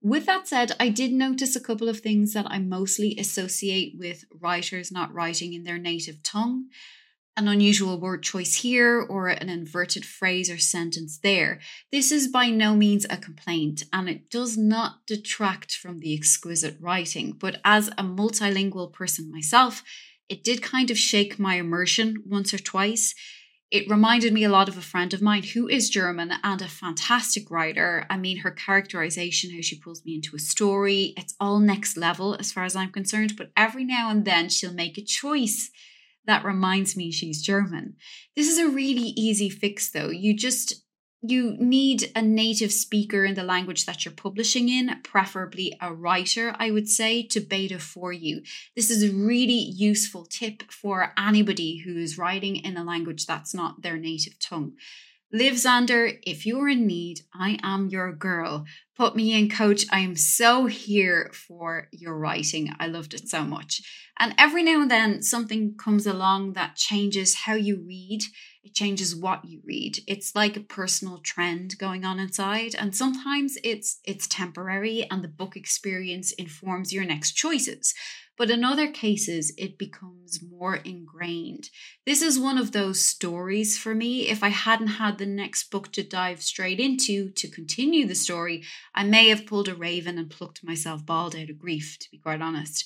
With 0.02 0.26
that 0.26 0.48
said, 0.48 0.72
I 0.80 0.90
did 0.90 1.12
notice 1.12 1.56
a 1.56 1.62
couple 1.62 1.88
of 1.88 2.00
things 2.00 2.34
that 2.34 2.48
I 2.50 2.58
mostly 2.58 3.16
associate 3.20 3.94
with 4.00 4.26
writers 4.42 4.92
not 4.92 5.14
writing 5.14 5.54
in 5.54 5.64
their 5.64 5.78
native 5.78 6.24
tongue 6.24 6.66
an 7.38 7.48
unusual 7.48 8.00
word 8.00 8.24
choice 8.24 8.56
here 8.56 9.00
or 9.00 9.30
an 9.30 9.50
inverted 9.50 10.04
phrase 10.04 10.50
or 10.50 10.58
sentence 10.58 11.18
there. 11.18 11.60
This 11.92 12.12
is 12.12 12.28
by 12.28 12.50
no 12.50 12.76
means 12.76 13.06
a 13.10 13.18
complaint 13.18 13.84
and 13.94 14.10
it 14.10 14.30
does 14.30 14.58
not 14.58 15.06
detract 15.08 15.74
from 15.74 16.00
the 16.00 16.14
exquisite 16.14 16.76
writing. 16.80 17.32
But 17.32 17.62
as 17.64 17.88
a 17.90 18.04
multilingual 18.04 18.92
person 18.92 19.32
myself, 19.32 19.82
it 20.28 20.44
did 20.44 20.62
kind 20.62 20.92
of 20.92 20.98
shake 20.98 21.40
my 21.40 21.56
immersion 21.56 22.24
once 22.26 22.54
or 22.54 22.60
twice. 22.60 23.16
It 23.70 23.90
reminded 23.90 24.34
me 24.34 24.44
a 24.44 24.50
lot 24.50 24.68
of 24.68 24.78
a 24.78 24.82
friend 24.82 25.14
of 25.14 25.22
mine 25.22 25.44
who 25.44 25.70
is 25.70 25.90
German 25.90 26.34
and 26.44 26.62
a 26.62 26.68
fantastic 26.68 27.50
writer. 27.50 28.06
I 28.10 28.18
mean, 28.18 28.40
her 28.40 28.52
characterization, 28.52 29.52
how 29.52 29.62
she 29.62 29.80
pulls 29.80 30.04
me 30.04 30.16
into 30.16 30.36
a 30.36 30.40
story, 30.40 31.14
it's 31.16 31.36
all 31.40 31.60
next 31.60 31.96
level 31.96 32.36
as 32.38 32.52
far 32.52 32.66
as 32.66 32.76
I'm 32.76 32.92
concerned. 32.92 33.38
But 33.38 33.52
every 33.56 33.86
now 33.86 34.10
and 34.10 34.26
then 34.26 34.50
she'll 34.50 34.74
make 34.74 34.98
a 34.98 35.02
choice 35.02 35.72
that 36.26 36.46
reminds 36.46 36.96
me 36.96 37.12
she's 37.12 37.42
German. 37.42 37.96
This 38.36 38.48
is 38.48 38.58
a 38.58 38.70
really 38.70 39.14
easy 39.16 39.50
fix 39.50 39.92
though. 39.92 40.10
You 40.10 40.36
just 40.36 40.84
you 41.24 41.56
need 41.60 42.12
a 42.16 42.22
native 42.22 42.72
speaker 42.72 43.24
in 43.24 43.36
the 43.36 43.44
language 43.44 43.86
that 43.86 44.04
you're 44.04 44.14
publishing 44.14 44.70
in, 44.70 45.00
preferably 45.04 45.78
a 45.80 45.94
writer, 45.94 46.56
I 46.58 46.72
would 46.72 46.90
say, 46.90 47.22
to 47.28 47.40
beta 47.40 47.78
for 47.78 48.12
you. 48.12 48.42
This 48.76 48.90
is 48.90 49.04
a 49.04 49.14
really 49.14 49.54
useful 49.54 50.26
tip 50.26 50.64
for 50.72 51.14
anybody 51.18 51.78
who 51.78 51.96
is 51.96 52.18
writing 52.18 52.56
in 52.56 52.76
a 52.76 52.84
language 52.84 53.28
that's 53.28 53.54
not 53.54 53.84
their 53.84 53.98
native 53.98 54.40
tongue. 54.40 54.74
Liv 55.32 55.54
Zander, 55.54 56.20
if 56.24 56.46
you're 56.46 56.68
in 56.68 56.88
need, 56.88 57.22
I 57.34 57.58
am 57.64 57.88
your 57.88 58.12
girl. 58.12 58.66
Put 59.02 59.16
me 59.16 59.34
in, 59.34 59.50
coach. 59.50 59.84
I 59.92 60.02
am 60.02 60.16
so 60.16 60.68
here 60.68 61.32
for 61.34 61.88
your 61.92 62.16
writing. 62.16 62.72
I 62.80 62.86
loved 62.86 63.16
it 63.16 63.28
so 63.28 63.42
much. 63.44 63.82
And 64.20 64.36
every 64.38 64.62
now 64.62 64.80
and 64.80 64.92
then, 64.92 65.24
something 65.24 65.74
comes 65.76 66.06
along 66.06 66.54
that 66.54 66.76
changes 66.76 67.34
how 67.34 67.56
you 67.56 67.84
read. 67.84 68.22
It 68.64 68.76
changes 68.76 69.16
what 69.16 69.44
you 69.44 69.60
read. 69.66 69.98
It's 70.06 70.36
like 70.36 70.56
a 70.56 70.60
personal 70.60 71.18
trend 71.18 71.80
going 71.80 72.06
on 72.06 72.20
inside, 72.20 72.76
and 72.76 72.96
sometimes 72.96 73.58
it's 73.64 74.00
it's 74.04 74.28
temporary, 74.28 75.08
and 75.10 75.24
the 75.24 75.30
book 75.30 75.56
experience 75.56 76.32
informs 76.34 76.94
your 76.94 77.04
next 77.04 77.32
choices 77.32 77.96
but 78.42 78.50
in 78.50 78.64
other 78.64 78.90
cases, 78.90 79.54
it 79.56 79.78
becomes 79.78 80.42
more 80.42 80.78
ingrained. 80.78 81.70
This 82.08 82.24
is 82.24 82.40
one 82.40 82.58
of 82.58 82.72
those 82.72 83.00
stories 83.00 83.78
for 83.78 83.94
me. 83.94 84.30
If 84.30 84.42
I 84.42 84.50
hadn't 84.50 84.88
had 84.88 85.20
the 85.20 85.28
next 85.28 85.70
book 85.70 85.92
to 85.92 86.02
dive 86.02 86.42
straight 86.42 86.80
into 86.80 87.30
to 87.30 87.48
continue 87.48 88.08
the 88.08 88.16
story, 88.16 88.64
I 88.94 89.04
may 89.04 89.30
have 89.30 89.46
pulled 89.46 89.68
a 89.68 89.76
raven 89.76 90.18
and 90.18 90.30
plucked 90.30 90.64
myself 90.64 91.06
bald 91.06 91.36
out 91.36 91.50
of 91.50 91.60
grief, 91.60 91.98
to 92.00 92.08
be 92.12 92.18
quite 92.18 92.42
honest. 92.42 92.86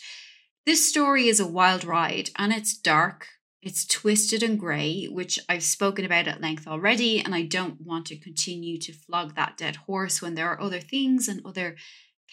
This 0.65 0.87
story 0.87 1.27
is 1.27 1.39
a 1.39 1.47
wild 1.47 1.83
ride 1.83 2.29
and 2.37 2.51
it's 2.51 2.77
dark, 2.77 3.27
it's 3.61 3.85
twisted 3.85 4.43
and 4.43 4.59
grey, 4.59 5.05
which 5.05 5.39
I've 5.49 5.63
spoken 5.63 6.05
about 6.05 6.27
at 6.27 6.41
length 6.41 6.67
already, 6.67 7.19
and 7.19 7.33
I 7.33 7.41
don't 7.41 7.81
want 7.81 8.05
to 8.07 8.17
continue 8.17 8.77
to 8.79 8.93
flog 8.93 9.35
that 9.35 9.57
dead 9.57 9.75
horse 9.75 10.21
when 10.21 10.35
there 10.35 10.49
are 10.49 10.61
other 10.61 10.79
things 10.79 11.27
and 11.27 11.41
other 11.45 11.75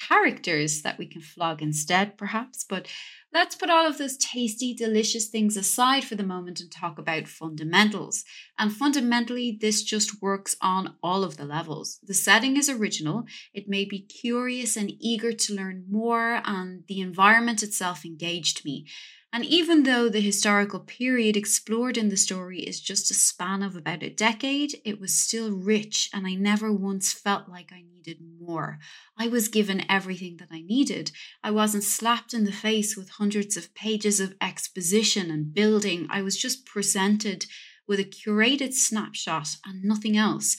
characters 0.08 0.82
that 0.82 0.98
we 0.98 1.06
can 1.06 1.20
flog 1.20 1.62
instead, 1.62 2.16
perhaps. 2.18 2.64
But 2.68 2.88
let's 3.32 3.54
put 3.54 3.70
all 3.70 3.86
of 3.86 3.98
those 3.98 4.16
tasty, 4.16 4.74
delicious 4.74 5.28
things 5.28 5.56
aside 5.56 6.04
for 6.04 6.14
the 6.14 6.22
moment 6.22 6.60
and 6.60 6.70
talk 6.70 6.98
about 6.98 7.28
fundamentals. 7.28 8.24
And 8.58 8.72
fundamentally, 8.72 9.56
this 9.60 9.82
just 9.82 10.22
works 10.22 10.56
on 10.60 10.94
all 11.02 11.24
of 11.24 11.36
the 11.36 11.44
levels. 11.44 11.98
The 12.02 12.14
setting 12.14 12.56
is 12.56 12.68
original, 12.68 13.24
it 13.54 13.68
made 13.68 13.90
me 13.90 14.00
curious 14.00 14.76
and 14.76 14.92
eager 15.00 15.32
to 15.32 15.54
learn 15.54 15.84
more, 15.90 16.42
and 16.44 16.84
the 16.88 17.00
environment 17.00 17.62
itself 17.62 18.04
engaged 18.04 18.64
me. 18.64 18.86
And 19.34 19.46
even 19.46 19.84
though 19.84 20.10
the 20.10 20.20
historical 20.20 20.80
period 20.80 21.38
explored 21.38 21.96
in 21.96 22.10
the 22.10 22.18
story 22.18 22.60
is 22.60 22.82
just 22.82 23.10
a 23.10 23.14
span 23.14 23.62
of 23.62 23.74
about 23.74 24.02
a 24.02 24.10
decade, 24.10 24.74
it 24.84 25.00
was 25.00 25.18
still 25.18 25.50
rich, 25.50 26.10
and 26.12 26.26
I 26.26 26.34
never 26.34 26.70
once 26.70 27.14
felt 27.14 27.48
like 27.48 27.72
I 27.72 27.82
needed 27.82 28.18
more. 28.38 28.78
I 29.16 29.28
was 29.28 29.48
given 29.48 29.86
everything 29.88 30.36
that 30.36 30.48
I 30.52 30.60
needed. 30.60 31.12
I 31.42 31.50
wasn't 31.50 31.84
slapped 31.84 32.34
in 32.34 32.44
the 32.44 32.52
face 32.52 32.94
with 32.94 33.08
hundreds 33.08 33.56
of 33.56 33.74
pages 33.74 34.20
of 34.20 34.34
exposition 34.38 35.30
and 35.30 35.54
building. 35.54 36.08
I 36.10 36.20
was 36.20 36.36
just 36.36 36.66
presented 36.66 37.46
with 37.88 38.00
a 38.00 38.04
curated 38.04 38.74
snapshot 38.74 39.56
and 39.64 39.82
nothing 39.82 40.14
else. 40.14 40.58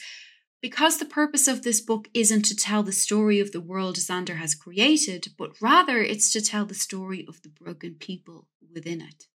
Because 0.63 0.97
the 0.97 1.05
purpose 1.05 1.49
of 1.49 1.63
this 1.63 1.81
book 1.81 2.07
isn't 2.13 2.43
to 2.43 2.55
tell 2.55 2.83
the 2.83 2.93
story 2.93 3.41
of 3.41 3.51
the 3.51 3.59
world 3.59 3.97
Zander 3.97 4.37
has 4.37 4.55
created, 4.55 5.27
but 5.37 5.51
rather 5.59 5.97
it's 5.97 6.31
to 6.31 6.41
tell 6.41 6.65
the 6.65 6.73
story 6.73 7.25
of 7.27 7.41
the 7.41 7.49
broken 7.49 7.95
people 7.95 8.47
within 8.73 9.01
it. 9.01 9.25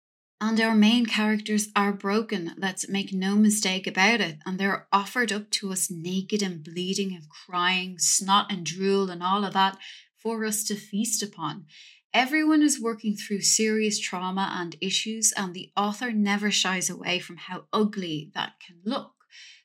And 0.40 0.58
our 0.58 0.74
main 0.74 1.04
characters 1.04 1.68
are 1.76 1.92
broken, 1.92 2.54
let's 2.56 2.88
make 2.88 3.12
no 3.12 3.36
mistake 3.36 3.86
about 3.86 4.22
it, 4.22 4.38
and 4.46 4.58
they're 4.58 4.86
offered 4.90 5.30
up 5.30 5.50
to 5.50 5.70
us 5.70 5.90
naked 5.90 6.42
and 6.42 6.64
bleeding 6.64 7.12
and 7.12 7.28
crying, 7.28 7.98
snot 7.98 8.50
and 8.50 8.64
drool 8.64 9.10
and 9.10 9.22
all 9.22 9.44
of 9.44 9.52
that 9.52 9.76
for 10.16 10.46
us 10.46 10.64
to 10.64 10.76
feast 10.76 11.22
upon. 11.22 11.66
Everyone 12.14 12.62
is 12.62 12.80
working 12.80 13.14
through 13.14 13.42
serious 13.42 13.98
trauma 13.98 14.50
and 14.54 14.76
issues, 14.80 15.34
and 15.36 15.52
the 15.52 15.72
author 15.76 16.10
never 16.10 16.50
shies 16.50 16.88
away 16.88 17.18
from 17.18 17.36
how 17.36 17.64
ugly 17.70 18.30
that 18.34 18.54
can 18.66 18.76
look. 18.82 19.17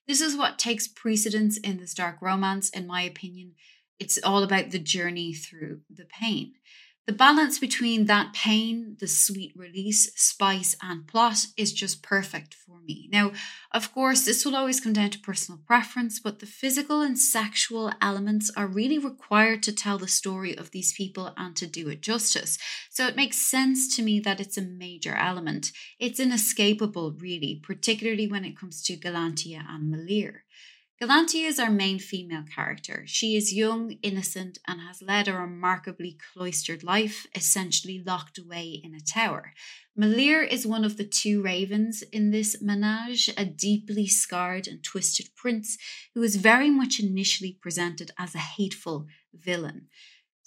This 0.08 0.22
is 0.22 0.36
what 0.36 0.60
takes 0.60 0.88
precedence 0.88 1.58
in 1.58 1.78
this 1.78 1.94
dark 1.94 2.18
romance, 2.22 2.70
in 2.70 2.86
my 2.88 3.02
opinion. 3.02 3.54
It's 4.00 4.20
all 4.24 4.44
about 4.44 4.72
the 4.72 4.80
journey 4.80 5.34
through 5.34 5.82
the 5.90 6.06
pain. 6.06 6.54
The 7.06 7.12
balance 7.12 7.60
between 7.60 8.06
that 8.06 8.32
pain, 8.34 8.96
the 8.98 9.08
sweet 9.08 9.52
release, 9.58 10.14
spice, 10.16 10.74
and 10.82 11.06
plot 11.06 11.48
is 11.58 11.74
just 11.74 12.02
perfect 12.02 12.54
for 12.54 12.80
me. 12.80 13.10
Now, 13.12 13.34
of 13.74 13.94
course, 13.94 14.24
this 14.24 14.46
will 14.46 14.56
always 14.56 14.80
come 14.80 14.94
down 14.94 15.10
to 15.10 15.20
personal 15.20 15.60
preference, 15.68 16.22
but 16.22 16.40
the 16.40 16.46
physical 16.46 17.02
and 17.02 17.20
sexual 17.20 17.92
elements 18.02 18.50
are 18.56 18.68
really 18.68 18.98
required 18.98 19.64
to 19.64 19.74
tell 19.74 19.98
the 19.98 20.08
story 20.08 20.58
of 20.58 20.72
these 20.72 20.94
people 20.94 21.34
and 21.36 21.58
to 21.58 21.68
do 21.68 21.90
it 21.90 22.02
justice. 22.02 22.58
So 22.90 23.06
it 23.06 23.18
makes 23.18 23.36
sense 23.36 23.94
to 23.98 24.02
me 24.02 24.22
that 24.22 24.40
it's 24.40 24.58
a 24.58 24.62
major 24.62 25.16
element. 25.16 25.74
It's 26.00 26.22
inescapable, 26.22 27.12
really, 27.20 27.60
particularly 27.62 28.28
when 28.28 28.46
it 28.46 28.58
comes 28.58 28.82
to 28.84 28.96
Galantia 28.96 29.62
and 29.68 29.94
Malyr. 29.94 30.44
Galantia 31.04 31.50
is 31.50 31.60
our 31.60 31.70
main 31.70 32.00
female 32.00 32.46
character. 32.56 33.04
She 33.06 33.36
is 33.36 33.52
young, 33.54 33.98
innocent, 34.02 34.60
and 34.66 34.80
has 34.80 35.02
led 35.02 35.28
a 35.28 35.34
remarkably 35.34 36.18
cloistered 36.32 36.82
life, 36.82 37.28
essentially 37.36 38.02
locked 38.02 38.38
away 38.38 38.80
in 38.82 38.96
a 38.96 39.02
tower. 39.02 39.52
Malyr 40.00 40.48
is 40.48 40.66
one 40.66 40.86
of 40.86 40.96
the 40.96 41.04
two 41.04 41.42
ravens 41.42 42.04
in 42.14 42.32
this 42.32 42.62
menage, 42.62 43.30
a 43.36 43.44
deeply 43.44 44.08
scarred 44.08 44.66
and 44.66 44.82
twisted 44.82 45.28
prince 45.36 45.78
who 46.14 46.24
is 46.24 46.38
very 46.38 46.70
much 46.70 47.02
initially 47.02 47.58
presented 47.62 48.12
as 48.18 48.34
a 48.34 48.38
hateful 48.56 49.08
villain. 49.34 49.90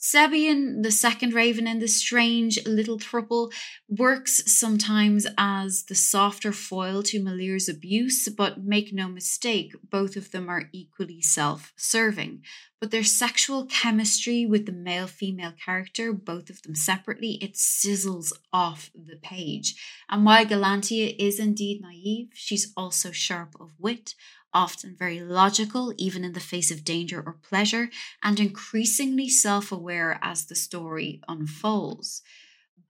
Sebian, 0.07 0.85
the 0.85 0.93
second 0.93 1.35
raven 1.35 1.67
in 1.67 1.81
the 1.81 1.89
strange 1.89 2.65
little 2.65 2.97
thruple, 2.97 3.53
works 3.89 4.41
sometimes 4.47 5.27
as 5.37 5.87
the 5.89 5.97
softer 5.97 6.53
foil 6.53 7.03
to 7.03 7.21
Malyr's 7.21 7.69
abuse, 7.69 8.29
but 8.29 8.63
make 8.63 8.93
no 8.93 9.09
mistake, 9.09 9.75
both 9.91 10.15
of 10.15 10.31
them 10.31 10.49
are 10.49 10.71
equally 10.73 11.21
self 11.21 11.73
serving. 11.77 12.43
But 12.81 12.93
their 12.93 13.03
sexual 13.03 13.67
chemistry 13.67 14.47
with 14.47 14.67
the 14.67 14.73
male 14.73 15.09
female 15.09 15.55
character, 15.65 16.13
both 16.13 16.51
of 16.51 16.63
them 16.63 16.77
separately, 16.77 17.39
it 17.43 17.55
sizzles 17.55 18.33
off 18.53 18.91
the 18.95 19.17
page. 19.17 19.75
And 20.09 20.25
while 20.25 20.47
Galantia 20.47 21.17
is 21.19 21.41
indeed 21.41 21.81
naive, 21.81 22.29
she's 22.33 22.73
also 22.77 23.11
sharp 23.11 23.57
of 23.59 23.73
wit, 23.81 24.15
often 24.57 24.97
very 24.99 25.21
logical, 25.21 25.93
even 25.99 26.25
in 26.25 26.33
the 26.33 26.41
face 26.41 26.71
of 26.71 26.83
danger 26.83 27.23
or 27.25 27.35
pleasure, 27.35 27.91
and 28.23 28.41
increasingly 28.41 29.29
self 29.29 29.71
aware 29.71 30.19
as 30.23 30.47
the 30.47 30.55
story 30.55 31.21
unfolds. 31.29 32.23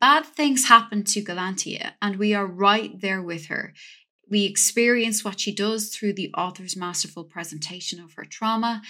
Bad 0.00 0.24
things 0.24 0.68
happen 0.68 1.02
to 1.02 1.24
Galantia, 1.24 1.94
and 2.00 2.16
we 2.16 2.32
are 2.34 2.46
right 2.46 3.00
there 3.00 3.20
with 3.20 3.46
her. 3.46 3.74
We 4.30 4.44
experience 4.44 5.24
what 5.24 5.40
she 5.40 5.52
does 5.52 5.88
through 5.88 6.12
the 6.14 6.32
author's 6.34 6.76
masterful 6.76 7.24
presentation 7.24 7.98
of 7.98 8.12
her 8.14 8.24
trauma, 8.24 8.82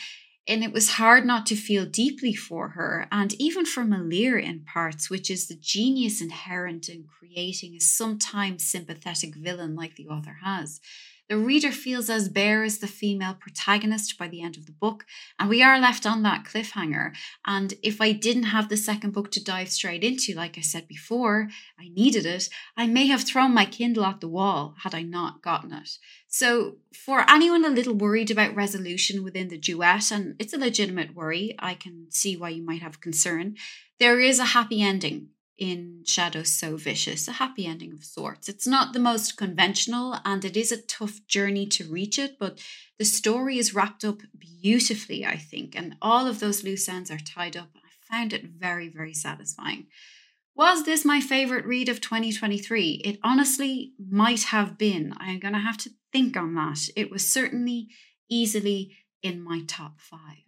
and 0.46 0.62
it 0.62 0.72
was 0.72 0.90
hard 1.00 1.24
not 1.24 1.46
to 1.46 1.56
feel 1.56 1.86
deeply 1.86 2.34
for 2.34 2.70
her, 2.70 3.08
and 3.10 3.32
even 3.40 3.64
for 3.64 3.84
Malyr 3.84 4.38
in 4.42 4.64
parts, 4.64 5.08
which 5.08 5.30
is 5.30 5.48
the 5.48 5.56
genius 5.56 6.20
inherent 6.20 6.90
in 6.90 7.04
creating 7.04 7.74
a 7.74 7.80
sometimes 7.80 8.66
sympathetic 8.66 9.34
villain 9.34 9.74
like 9.74 9.96
the 9.96 10.08
author 10.08 10.38
has. 10.44 10.80
The 11.28 11.36
reader 11.36 11.72
feels 11.72 12.08
as 12.08 12.28
bare 12.28 12.62
as 12.62 12.78
the 12.78 12.86
female 12.86 13.34
protagonist 13.34 14.16
by 14.16 14.28
the 14.28 14.42
end 14.42 14.56
of 14.56 14.66
the 14.66 14.72
book, 14.72 15.04
and 15.40 15.48
we 15.48 15.60
are 15.60 15.80
left 15.80 16.06
on 16.06 16.22
that 16.22 16.44
cliffhanger. 16.44 17.16
And 17.44 17.74
if 17.82 18.00
I 18.00 18.12
didn't 18.12 18.44
have 18.44 18.68
the 18.68 18.76
second 18.76 19.12
book 19.12 19.32
to 19.32 19.42
dive 19.42 19.70
straight 19.70 20.04
into, 20.04 20.34
like 20.34 20.56
I 20.56 20.60
said 20.60 20.86
before, 20.86 21.48
I 21.80 21.88
needed 21.88 22.26
it, 22.26 22.48
I 22.76 22.86
may 22.86 23.08
have 23.08 23.22
thrown 23.22 23.52
my 23.52 23.64
Kindle 23.64 24.04
at 24.04 24.20
the 24.20 24.28
wall 24.28 24.76
had 24.84 24.94
I 24.94 25.02
not 25.02 25.42
gotten 25.42 25.72
it. 25.72 25.98
So, 26.28 26.76
for 26.94 27.28
anyone 27.28 27.64
a 27.64 27.70
little 27.70 27.94
worried 27.94 28.30
about 28.30 28.54
resolution 28.54 29.24
within 29.24 29.48
the 29.48 29.58
duet, 29.58 30.12
and 30.12 30.36
it's 30.38 30.52
a 30.52 30.58
legitimate 30.58 31.14
worry, 31.14 31.56
I 31.58 31.74
can 31.74 32.06
see 32.10 32.36
why 32.36 32.50
you 32.50 32.62
might 32.62 32.82
have 32.82 33.00
concern, 33.00 33.56
there 33.98 34.20
is 34.20 34.38
a 34.38 34.44
happy 34.44 34.80
ending 34.80 35.30
in 35.58 36.02
Shadows 36.04 36.50
So 36.52 36.76
Vicious, 36.76 37.28
a 37.28 37.32
happy 37.32 37.66
ending 37.66 37.92
of 37.92 38.04
sorts. 38.04 38.48
It's 38.48 38.66
not 38.66 38.92
the 38.92 38.98
most 38.98 39.36
conventional 39.36 40.18
and 40.24 40.44
it 40.44 40.56
is 40.56 40.70
a 40.70 40.82
tough 40.82 41.26
journey 41.26 41.66
to 41.66 41.90
reach 41.90 42.18
it, 42.18 42.38
but 42.38 42.58
the 42.98 43.04
story 43.04 43.58
is 43.58 43.74
wrapped 43.74 44.04
up 44.04 44.20
beautifully, 44.38 45.24
I 45.24 45.36
think, 45.36 45.74
and 45.74 45.96
all 46.02 46.26
of 46.26 46.40
those 46.40 46.64
loose 46.64 46.88
ends 46.88 47.10
are 47.10 47.18
tied 47.18 47.56
up. 47.56 47.70
I 47.76 48.14
found 48.14 48.32
it 48.32 48.44
very, 48.44 48.88
very 48.88 49.14
satisfying. 49.14 49.86
Was 50.54 50.84
this 50.84 51.04
my 51.04 51.20
favourite 51.20 51.66
read 51.66 51.88
of 51.88 52.00
2023? 52.00 53.02
It 53.04 53.18
honestly 53.22 53.92
might 53.98 54.44
have 54.44 54.78
been. 54.78 55.12
I'm 55.18 55.38
going 55.38 55.52
to 55.52 55.60
have 55.60 55.76
to 55.78 55.90
think 56.12 56.36
on 56.36 56.54
that. 56.54 56.88
It 56.96 57.10
was 57.10 57.30
certainly 57.30 57.88
easily 58.30 58.96
in 59.22 59.42
my 59.42 59.62
top 59.66 60.00
five. 60.00 60.46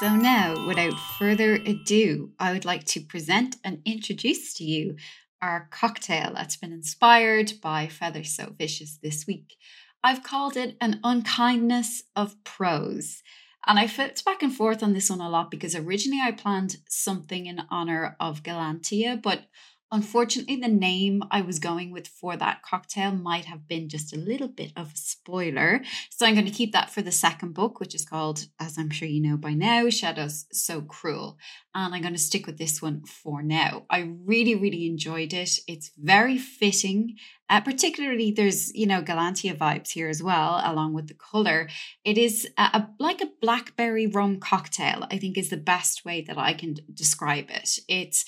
So, 0.00 0.16
now, 0.16 0.66
without 0.66 0.98
further 1.18 1.56
ado, 1.56 2.32
I 2.38 2.54
would 2.54 2.64
like 2.64 2.84
to 2.84 3.02
present 3.02 3.56
and 3.62 3.82
introduce 3.84 4.54
to 4.54 4.64
you 4.64 4.96
our 5.42 5.68
cocktail 5.70 6.32
that's 6.34 6.56
been 6.56 6.72
inspired 6.72 7.52
by 7.62 7.86
Feather 7.86 8.24
So 8.24 8.54
Vicious 8.56 8.96
this 9.02 9.26
week. 9.26 9.56
I've 10.02 10.22
called 10.22 10.56
it 10.56 10.78
an 10.80 11.00
unkindness 11.04 12.04
of 12.16 12.42
prose. 12.44 13.22
And 13.66 13.78
I 13.78 13.86
flipped 13.86 14.24
back 14.24 14.42
and 14.42 14.56
forth 14.56 14.82
on 14.82 14.94
this 14.94 15.10
one 15.10 15.20
a 15.20 15.28
lot 15.28 15.50
because 15.50 15.76
originally 15.76 16.22
I 16.24 16.32
planned 16.32 16.78
something 16.88 17.44
in 17.44 17.60
honor 17.68 18.16
of 18.18 18.42
Galantia, 18.42 19.20
but 19.20 19.48
Unfortunately, 19.92 20.54
the 20.54 20.68
name 20.68 21.24
I 21.32 21.40
was 21.40 21.58
going 21.58 21.90
with 21.90 22.06
for 22.06 22.36
that 22.36 22.62
cocktail 22.62 23.10
might 23.10 23.46
have 23.46 23.66
been 23.66 23.88
just 23.88 24.14
a 24.14 24.18
little 24.18 24.46
bit 24.46 24.72
of 24.76 24.92
a 24.92 24.96
spoiler. 24.96 25.82
So 26.10 26.24
I'm 26.24 26.34
going 26.34 26.46
to 26.46 26.52
keep 26.52 26.72
that 26.72 26.90
for 26.90 27.02
the 27.02 27.10
second 27.10 27.54
book, 27.54 27.80
which 27.80 27.94
is 27.94 28.04
called, 28.04 28.46
as 28.60 28.78
I'm 28.78 28.90
sure 28.90 29.08
you 29.08 29.20
know 29.20 29.36
by 29.36 29.52
now, 29.52 29.88
Shadows 29.90 30.46
So 30.52 30.80
Cruel. 30.82 31.38
And 31.74 31.92
I'm 31.92 32.02
going 32.02 32.14
to 32.14 32.20
stick 32.20 32.46
with 32.46 32.56
this 32.56 32.80
one 32.80 33.02
for 33.04 33.42
now. 33.42 33.84
I 33.90 34.10
really, 34.24 34.54
really 34.54 34.86
enjoyed 34.86 35.32
it. 35.32 35.58
It's 35.66 35.90
very 35.98 36.38
fitting. 36.38 37.16
Uh, 37.48 37.60
particularly, 37.60 38.30
there's, 38.30 38.72
you 38.76 38.86
know, 38.86 39.02
Galantia 39.02 39.56
vibes 39.56 39.90
here 39.90 40.08
as 40.08 40.22
well, 40.22 40.60
along 40.64 40.94
with 40.94 41.08
the 41.08 41.14
color. 41.14 41.68
It 42.04 42.16
is 42.16 42.48
a, 42.56 42.62
a, 42.62 42.90
like 43.00 43.20
a 43.20 43.30
blackberry 43.40 44.06
rum 44.06 44.38
cocktail, 44.38 45.04
I 45.10 45.18
think 45.18 45.36
is 45.36 45.50
the 45.50 45.56
best 45.56 46.04
way 46.04 46.22
that 46.28 46.38
I 46.38 46.54
can 46.54 46.76
describe 46.94 47.46
it. 47.50 47.80
It's 47.88 48.24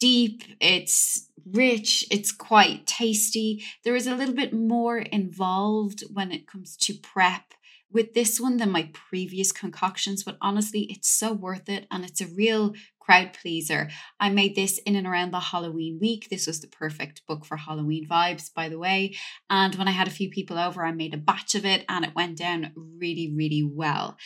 deep, 0.00 0.42
it's 0.60 1.28
rich, 1.52 2.04
it's 2.10 2.32
quite 2.32 2.86
tasty. 2.86 3.64
There 3.84 3.96
is 3.96 4.06
a 4.06 4.16
little 4.16 4.34
bit 4.34 4.52
more 4.52 4.98
involved 4.98 6.02
when 6.12 6.32
it 6.32 6.46
comes 6.46 6.76
to 6.78 6.94
prep 6.94 7.54
with 7.92 8.14
this 8.14 8.40
one 8.40 8.56
than 8.56 8.70
my 8.70 8.88
previous 8.92 9.52
concoctions, 9.52 10.22
but 10.22 10.36
honestly, 10.40 10.82
it's 10.90 11.08
so 11.08 11.32
worth 11.32 11.68
it 11.68 11.86
and 11.90 12.04
it's 12.04 12.20
a 12.20 12.26
real 12.26 12.74
crowd 13.00 13.32
pleaser. 13.32 13.88
I 14.20 14.30
made 14.30 14.54
this 14.54 14.78
in 14.78 14.94
and 14.94 15.06
around 15.06 15.32
the 15.32 15.40
Halloween 15.40 15.98
week. 16.00 16.28
This 16.30 16.46
was 16.46 16.60
the 16.60 16.68
perfect 16.68 17.26
book 17.26 17.44
for 17.44 17.56
Halloween 17.56 18.06
vibes, 18.06 18.52
by 18.54 18.68
the 18.68 18.78
way. 18.78 19.16
And 19.48 19.74
when 19.74 19.88
I 19.88 19.92
had 19.92 20.06
a 20.06 20.12
few 20.12 20.30
people 20.30 20.56
over, 20.56 20.84
I 20.84 20.92
made 20.92 21.14
a 21.14 21.18
batch 21.18 21.56
of 21.56 21.64
it 21.64 21.84
and 21.88 22.04
it 22.04 22.14
went 22.14 22.38
down 22.38 22.72
really, 22.76 23.32
really 23.34 23.64
well 23.64 24.16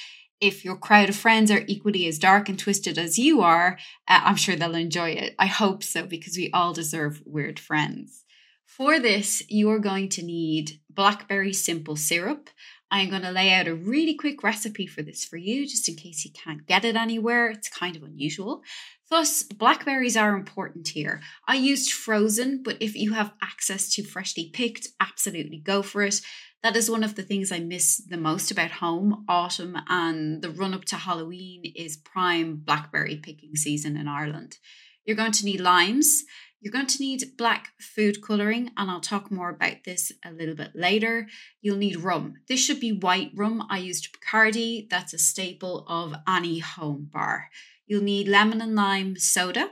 if 0.44 0.62
your 0.62 0.76
crowd 0.76 1.08
of 1.08 1.16
friends 1.16 1.50
are 1.50 1.64
equally 1.66 2.06
as 2.06 2.18
dark 2.18 2.50
and 2.50 2.58
twisted 2.58 2.98
as 2.98 3.18
you 3.18 3.40
are, 3.40 3.78
uh, 4.06 4.20
I'm 4.24 4.36
sure 4.36 4.56
they'll 4.56 4.74
enjoy 4.74 5.10
it. 5.10 5.34
I 5.38 5.46
hope 5.46 5.82
so, 5.82 6.04
because 6.04 6.36
we 6.36 6.50
all 6.52 6.74
deserve 6.74 7.22
weird 7.24 7.58
friends. 7.58 8.24
For 8.66 9.00
this, 9.00 9.42
you 9.48 9.70
are 9.70 9.78
going 9.78 10.10
to 10.10 10.22
need 10.22 10.80
blackberry 10.90 11.54
simple 11.54 11.96
syrup. 11.96 12.50
I'm 12.90 13.08
going 13.08 13.22
to 13.22 13.30
lay 13.30 13.54
out 13.54 13.68
a 13.68 13.74
really 13.74 14.14
quick 14.14 14.42
recipe 14.42 14.86
for 14.86 15.00
this 15.00 15.24
for 15.24 15.38
you, 15.38 15.66
just 15.66 15.88
in 15.88 15.96
case 15.96 16.24
you 16.26 16.30
can't 16.32 16.66
get 16.66 16.84
it 16.84 16.94
anywhere. 16.94 17.48
It's 17.48 17.68
kind 17.68 17.96
of 17.96 18.02
unusual. 18.02 18.62
Thus, 19.08 19.42
blackberries 19.42 20.16
are 20.16 20.36
important 20.36 20.88
here. 20.88 21.22
I 21.48 21.56
used 21.56 21.92
frozen, 21.92 22.62
but 22.62 22.76
if 22.80 22.94
you 22.94 23.14
have 23.14 23.32
access 23.42 23.88
to 23.94 24.04
freshly 24.04 24.50
picked, 24.52 24.88
absolutely 25.00 25.58
go 25.58 25.82
for 25.82 26.02
it 26.02 26.20
that 26.64 26.76
is 26.76 26.90
one 26.90 27.04
of 27.04 27.14
the 27.14 27.22
things 27.22 27.52
I 27.52 27.58
miss 27.58 27.98
the 27.98 28.16
most 28.16 28.50
about 28.50 28.70
home. 28.70 29.26
Autumn 29.28 29.76
and 29.86 30.40
the 30.40 30.48
run 30.48 30.72
up 30.72 30.86
to 30.86 30.96
Halloween 30.96 31.70
is 31.76 31.98
prime 31.98 32.56
blackberry 32.56 33.16
picking 33.16 33.54
season 33.54 33.98
in 33.98 34.08
Ireland. 34.08 34.56
You're 35.04 35.14
going 35.14 35.32
to 35.32 35.44
need 35.44 35.60
limes. 35.60 36.24
You're 36.62 36.72
going 36.72 36.86
to 36.86 37.02
need 37.02 37.36
black 37.36 37.72
food 37.78 38.22
colouring, 38.22 38.70
and 38.78 38.90
I'll 38.90 39.02
talk 39.02 39.30
more 39.30 39.50
about 39.50 39.84
this 39.84 40.10
a 40.24 40.32
little 40.32 40.54
bit 40.54 40.70
later. 40.74 41.26
You'll 41.60 41.76
need 41.76 41.98
rum. 41.98 42.36
This 42.48 42.64
should 42.64 42.80
be 42.80 42.92
white 42.92 43.32
rum. 43.34 43.66
I 43.68 43.76
used 43.76 44.08
Bacardi, 44.14 44.88
that's 44.88 45.12
a 45.12 45.18
staple 45.18 45.84
of 45.86 46.14
any 46.26 46.60
home 46.60 47.10
bar. 47.12 47.50
You'll 47.86 48.02
need 48.02 48.26
lemon 48.26 48.62
and 48.62 48.74
lime 48.74 49.18
soda. 49.18 49.68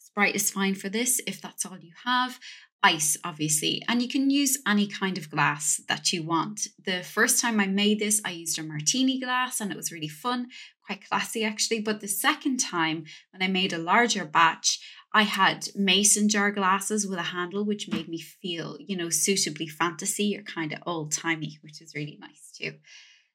Sprite 0.00 0.34
is 0.34 0.50
fine 0.50 0.74
for 0.74 0.88
this 0.88 1.20
if 1.24 1.40
that's 1.40 1.64
all 1.64 1.78
you 1.78 1.92
have 2.04 2.40
ice, 2.84 3.16
obviously, 3.24 3.82
and 3.88 4.02
you 4.02 4.08
can 4.08 4.28
use 4.28 4.58
any 4.68 4.86
kind 4.86 5.16
of 5.16 5.30
glass 5.30 5.80
that 5.88 6.12
you 6.12 6.22
want. 6.22 6.68
The 6.84 7.02
first 7.02 7.40
time 7.40 7.58
I 7.58 7.66
made 7.66 7.98
this, 7.98 8.20
I 8.26 8.30
used 8.30 8.58
a 8.58 8.62
martini 8.62 9.18
glass 9.18 9.60
and 9.60 9.72
it 9.72 9.76
was 9.76 9.90
really 9.90 10.08
fun, 10.08 10.48
quite 10.84 11.08
classy 11.08 11.44
actually. 11.44 11.80
But 11.80 12.02
the 12.02 12.08
second 12.08 12.58
time, 12.58 13.06
when 13.32 13.42
I 13.42 13.50
made 13.50 13.72
a 13.72 13.78
larger 13.78 14.26
batch, 14.26 14.80
I 15.14 15.22
had 15.22 15.68
mason 15.74 16.28
jar 16.28 16.50
glasses 16.50 17.06
with 17.06 17.18
a 17.18 17.22
handle, 17.22 17.64
which 17.64 17.88
made 17.88 18.08
me 18.08 18.20
feel, 18.20 18.76
you 18.78 18.96
know, 18.96 19.08
suitably 19.08 19.66
fantasy 19.66 20.36
or 20.36 20.42
kind 20.42 20.72
of 20.72 20.80
old 20.84 21.10
timey, 21.12 21.58
which 21.62 21.80
is 21.80 21.94
really 21.94 22.18
nice 22.20 22.52
too. 22.54 22.74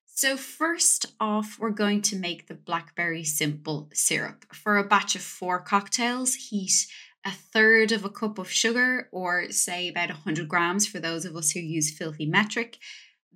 So, 0.05 0.35
first 0.35 1.05
off, 1.21 1.55
we're 1.57 1.69
going 1.69 2.01
to 2.01 2.17
make 2.17 2.47
the 2.47 2.53
blackberry 2.53 3.23
simple 3.23 3.89
syrup. 3.93 4.45
For 4.53 4.77
a 4.77 4.83
batch 4.83 5.15
of 5.15 5.21
four 5.21 5.61
cocktails, 5.61 6.35
heat 6.35 6.87
a 7.25 7.31
third 7.31 7.91
of 7.91 8.05
a 8.05 8.09
cup 8.09 8.37
of 8.37 8.51
sugar, 8.51 9.09
or 9.11 9.51
say 9.51 9.87
about 9.87 10.09
100 10.09 10.47
grams 10.47 10.87
for 10.87 10.99
those 10.99 11.25
of 11.25 11.35
us 11.35 11.51
who 11.51 11.59
use 11.59 11.91
filthy 11.91 12.25
metric. 12.25 12.77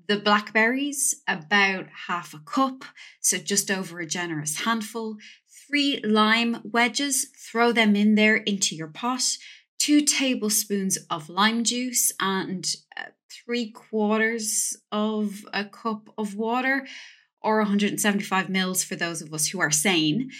The 0.07 0.17
blackberries, 0.17 1.21
about 1.27 1.85
half 2.07 2.33
a 2.33 2.39
cup, 2.39 2.83
so 3.19 3.37
just 3.37 3.71
over 3.71 3.99
a 3.99 4.05
generous 4.05 4.61
handful. 4.61 5.17
Three 5.67 5.99
lime 6.03 6.61
wedges, 6.63 7.29
throw 7.37 7.71
them 7.71 7.95
in 7.95 8.15
there 8.15 8.35
into 8.35 8.75
your 8.75 8.87
pot. 8.87 9.23
Two 9.79 10.01
tablespoons 10.01 10.97
of 11.09 11.29
lime 11.29 11.63
juice 11.63 12.11
and 12.19 12.75
uh, 12.97 13.05
three 13.29 13.71
quarters 13.71 14.77
of 14.91 15.45
a 15.53 15.65
cup 15.65 16.09
of 16.17 16.35
water 16.35 16.85
or 17.41 17.57
175 17.59 18.49
mils 18.49 18.83
for 18.83 18.95
those 18.95 19.21
of 19.21 19.33
us 19.33 19.47
who 19.47 19.59
are 19.59 19.71
sane. 19.71 20.31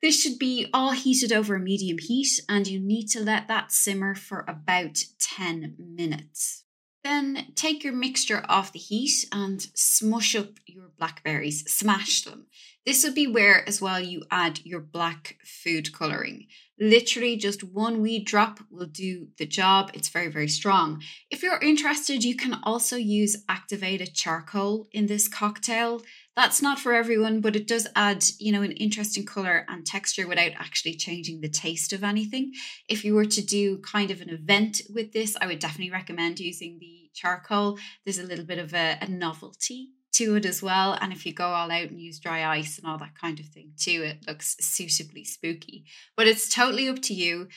This 0.00 0.20
should 0.20 0.38
be 0.38 0.68
all 0.72 0.92
heated 0.92 1.32
over 1.32 1.58
medium 1.58 1.98
heat, 1.98 2.40
and 2.48 2.66
you 2.66 2.78
need 2.78 3.06
to 3.08 3.20
let 3.20 3.48
that 3.48 3.72
simmer 3.72 4.14
for 4.14 4.44
about 4.46 5.04
10 5.18 5.74
minutes. 5.78 6.64
Then 7.04 7.52
take 7.54 7.84
your 7.84 7.92
mixture 7.92 8.44
off 8.48 8.72
the 8.72 8.78
heat 8.78 9.26
and 9.32 9.66
smush 9.74 10.34
up 10.36 10.58
your 10.66 10.90
blackberries, 10.98 11.64
smash 11.72 12.22
them. 12.22 12.46
This 12.84 13.04
would 13.04 13.14
be 13.14 13.26
where 13.26 13.68
as 13.68 13.80
well 13.80 14.00
you 14.00 14.24
add 14.30 14.60
your 14.64 14.80
black 14.80 15.36
food 15.44 15.92
colouring. 15.92 16.46
Literally 16.80 17.36
just 17.36 17.62
one 17.62 18.00
wee 18.00 18.22
drop 18.22 18.60
will 18.70 18.86
do 18.86 19.28
the 19.36 19.46
job. 19.46 19.90
It's 19.94 20.08
very, 20.08 20.28
very 20.28 20.48
strong. 20.48 21.02
If 21.30 21.42
you're 21.42 21.60
interested, 21.60 22.24
you 22.24 22.36
can 22.36 22.60
also 22.62 22.96
use 22.96 23.44
activated 23.48 24.14
charcoal 24.14 24.86
in 24.92 25.06
this 25.06 25.28
cocktail. 25.28 26.02
That's 26.38 26.62
not 26.62 26.78
for 26.78 26.92
everyone, 26.92 27.40
but 27.40 27.56
it 27.56 27.66
does 27.66 27.88
add, 27.96 28.24
you 28.38 28.52
know, 28.52 28.62
an 28.62 28.70
interesting 28.70 29.26
color 29.26 29.66
and 29.66 29.84
texture 29.84 30.28
without 30.28 30.52
actually 30.56 30.94
changing 30.94 31.40
the 31.40 31.48
taste 31.48 31.92
of 31.92 32.04
anything. 32.04 32.52
If 32.88 33.04
you 33.04 33.14
were 33.16 33.24
to 33.24 33.44
do 33.44 33.78
kind 33.78 34.12
of 34.12 34.20
an 34.20 34.30
event 34.30 34.82
with 34.88 35.12
this, 35.12 35.36
I 35.40 35.48
would 35.48 35.58
definitely 35.58 35.90
recommend 35.90 36.38
using 36.38 36.78
the 36.78 37.10
charcoal. 37.12 37.76
There's 38.04 38.20
a 38.20 38.22
little 38.22 38.44
bit 38.44 38.60
of 38.60 38.72
a, 38.72 38.98
a 39.00 39.08
novelty 39.08 39.88
to 40.12 40.36
it 40.36 40.46
as 40.46 40.62
well. 40.62 40.96
And 41.00 41.12
if 41.12 41.26
you 41.26 41.34
go 41.34 41.48
all 41.48 41.72
out 41.72 41.90
and 41.90 42.00
use 42.00 42.20
dry 42.20 42.46
ice 42.56 42.78
and 42.78 42.86
all 42.86 42.98
that 42.98 43.18
kind 43.20 43.40
of 43.40 43.46
thing 43.46 43.72
too, 43.76 44.04
it 44.04 44.24
looks 44.28 44.56
suitably 44.60 45.24
spooky. 45.24 45.86
But 46.16 46.28
it's 46.28 46.48
totally 46.48 46.88
up 46.88 47.02
to 47.02 47.14
you. 47.14 47.48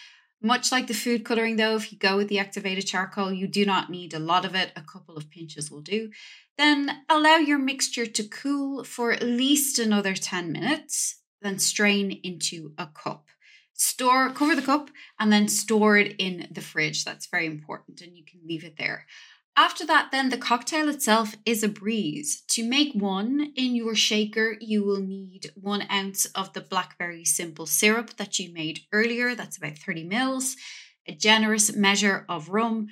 Much 0.43 0.71
like 0.71 0.87
the 0.87 0.95
food 0.95 1.23
coloring, 1.23 1.57
though, 1.57 1.75
if 1.75 1.91
you 1.91 1.99
go 1.99 2.17
with 2.17 2.27
the 2.27 2.39
activated 2.39 2.87
charcoal, 2.87 3.31
you 3.31 3.47
do 3.47 3.63
not 3.63 3.91
need 3.91 4.11
a 4.15 4.19
lot 4.19 4.43
of 4.43 4.55
it. 4.55 4.71
A 4.75 4.81
couple 4.81 5.15
of 5.15 5.29
pinches 5.29 5.69
will 5.69 5.81
do. 5.81 6.09
Then 6.57 7.03
allow 7.09 7.37
your 7.37 7.57
mixture 7.57 8.05
to 8.05 8.23
cool 8.27 8.83
for 8.83 9.11
at 9.11 9.23
least 9.23 9.79
another 9.79 10.13
10 10.13 10.51
minutes, 10.51 11.21
then 11.41 11.59
strain 11.59 12.19
into 12.23 12.73
a 12.77 12.87
cup. 12.87 13.27
Store, 13.73 14.29
cover 14.29 14.55
the 14.55 14.61
cup, 14.61 14.91
and 15.19 15.33
then 15.33 15.47
store 15.47 15.97
it 15.97 16.15
in 16.19 16.47
the 16.51 16.61
fridge. 16.61 17.03
That's 17.03 17.25
very 17.25 17.47
important, 17.47 18.01
and 18.01 18.15
you 18.15 18.23
can 18.23 18.41
leave 18.45 18.63
it 18.63 18.77
there. 18.77 19.07
After 19.57 19.85
that, 19.87 20.09
then 20.11 20.29
the 20.29 20.37
cocktail 20.37 20.87
itself 20.87 21.35
is 21.45 21.61
a 21.61 21.67
breeze. 21.67 22.41
To 22.49 22.63
make 22.63 22.93
one 22.93 23.51
in 23.55 23.75
your 23.75 23.95
shaker, 23.95 24.55
you 24.61 24.83
will 24.83 25.01
need 25.01 25.51
one 25.55 25.85
ounce 25.91 26.25
of 26.27 26.53
the 26.53 26.61
blackberry 26.61 27.25
simple 27.25 27.65
syrup 27.65 28.15
that 28.17 28.39
you 28.39 28.53
made 28.53 28.81
earlier. 28.93 29.35
That's 29.35 29.57
about 29.57 29.77
30 29.77 30.05
mils. 30.05 30.55
A 31.07 31.13
generous 31.13 31.75
measure 31.75 32.25
of 32.29 32.49
rum, 32.49 32.87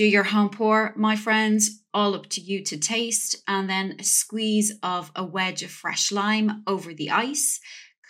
do 0.00 0.06
your 0.06 0.24
home 0.24 0.48
pour, 0.48 0.94
my 0.96 1.14
friends, 1.14 1.82
all 1.92 2.14
up 2.14 2.26
to 2.26 2.40
you 2.40 2.64
to 2.64 2.78
taste, 2.78 3.36
and 3.46 3.68
then 3.68 3.96
a 3.98 4.02
squeeze 4.02 4.72
of 4.82 5.12
a 5.14 5.22
wedge 5.22 5.62
of 5.62 5.70
fresh 5.70 6.10
lime 6.10 6.62
over 6.66 6.94
the 6.94 7.10
ice. 7.10 7.60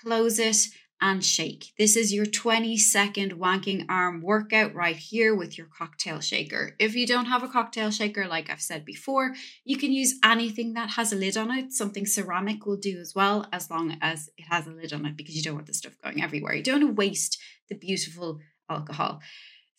Close 0.01 0.39
it 0.39 0.69
and 1.01 1.25
shake. 1.25 1.73
This 1.81 1.97
is 1.97 2.15
your 2.15 2.27
20 2.27 2.77
second 2.77 3.33
wanking 3.41 3.87
arm 3.89 4.23
workout 4.23 4.73
right 4.73 4.95
here 4.95 5.35
with 5.35 5.59
your 5.59 5.67
cocktail 5.67 6.21
shaker. 6.21 6.77
If 6.79 6.95
you 6.95 7.09
don't 7.09 7.27
have 7.27 7.43
a 7.43 7.49
cocktail 7.49 7.91
shaker, 7.91 8.29
like 8.29 8.51
I've 8.51 8.63
said 8.63 8.85
before, 8.85 9.35
you 9.65 9.77
can 9.77 9.91
use 9.91 10.15
anything 10.25 10.75
that 10.75 10.91
has 10.91 11.13
a 11.13 11.17
lid 11.17 11.37
on 11.37 11.51
it. 11.51 11.73
Something 11.73 12.07
ceramic 12.07 12.67
will 12.67 12.77
do 12.77 13.01
as 13.01 13.17
well, 13.17 13.49
as 13.53 13.69
long 13.69 13.99
as 14.01 14.31
it 14.39 14.45
has 14.49 14.69
a 14.69 14.71
lid 14.71 14.93
on 14.93 15.07
it, 15.07 15.17
because 15.17 15.35
you 15.35 15.43
don't 15.43 15.57
want 15.57 15.67
the 15.67 15.75
stuff 15.75 15.97
going 16.05 16.23
everywhere. 16.23 16.55
You 16.55 16.63
don't 16.63 16.85
want 16.85 16.97
to 16.97 17.01
waste 17.01 17.37
the 17.69 17.75
beautiful 17.75 18.39
alcohol. 18.71 19.21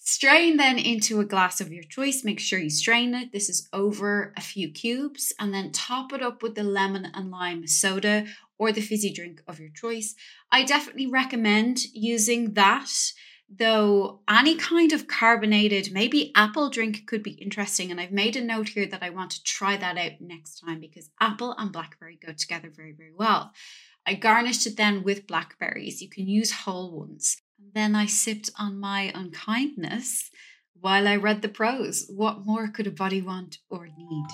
Strain 0.03 0.57
then 0.57 0.79
into 0.79 1.19
a 1.19 1.25
glass 1.25 1.61
of 1.61 1.71
your 1.71 1.83
choice. 1.83 2.23
Make 2.23 2.39
sure 2.39 2.57
you 2.57 2.71
strain 2.71 3.13
it. 3.13 3.31
This 3.31 3.49
is 3.49 3.69
over 3.71 4.33
a 4.35 4.41
few 4.41 4.71
cubes, 4.71 5.31
and 5.39 5.53
then 5.53 5.71
top 5.71 6.11
it 6.11 6.23
up 6.23 6.41
with 6.41 6.55
the 6.55 6.63
lemon 6.63 7.11
and 7.13 7.29
lime 7.29 7.67
soda 7.67 8.25
or 8.57 8.71
the 8.71 8.81
fizzy 8.81 9.13
drink 9.13 9.43
of 9.47 9.59
your 9.59 9.69
choice. 9.69 10.15
I 10.51 10.63
definitely 10.63 11.05
recommend 11.05 11.83
using 11.93 12.55
that, 12.55 12.89
though 13.47 14.21
any 14.27 14.55
kind 14.55 14.91
of 14.91 15.07
carbonated, 15.07 15.93
maybe 15.93 16.31
apple 16.35 16.71
drink 16.71 17.05
could 17.05 17.21
be 17.21 17.33
interesting. 17.33 17.91
And 17.91 18.01
I've 18.01 18.11
made 18.11 18.35
a 18.35 18.43
note 18.43 18.69
here 18.69 18.87
that 18.87 19.03
I 19.03 19.11
want 19.11 19.29
to 19.31 19.43
try 19.43 19.77
that 19.77 19.99
out 19.99 20.13
next 20.19 20.61
time 20.61 20.79
because 20.79 21.11
apple 21.19 21.53
and 21.59 21.71
blackberry 21.71 22.17
go 22.25 22.33
together 22.33 22.71
very, 22.75 22.93
very 22.93 23.13
well. 23.15 23.51
I 24.07 24.15
garnished 24.15 24.65
it 24.65 24.77
then 24.77 25.03
with 25.03 25.27
blackberries. 25.27 26.01
You 26.01 26.09
can 26.09 26.27
use 26.27 26.51
whole 26.51 26.91
ones. 26.91 27.37
Then 27.74 27.95
I 27.95 28.06
sipped 28.06 28.50
on 28.58 28.80
my 28.80 29.12
unkindness 29.15 30.30
while 30.74 31.08
I 31.08 31.15
read 31.15 31.41
the 31.41 31.50
prose. 31.50 32.06
What 32.10 32.45
more 32.45 32.67
could 32.67 32.88
a 32.88 32.91
body 32.91 33.21
want 33.21 33.60
or 33.69 33.86
need? 33.86 34.28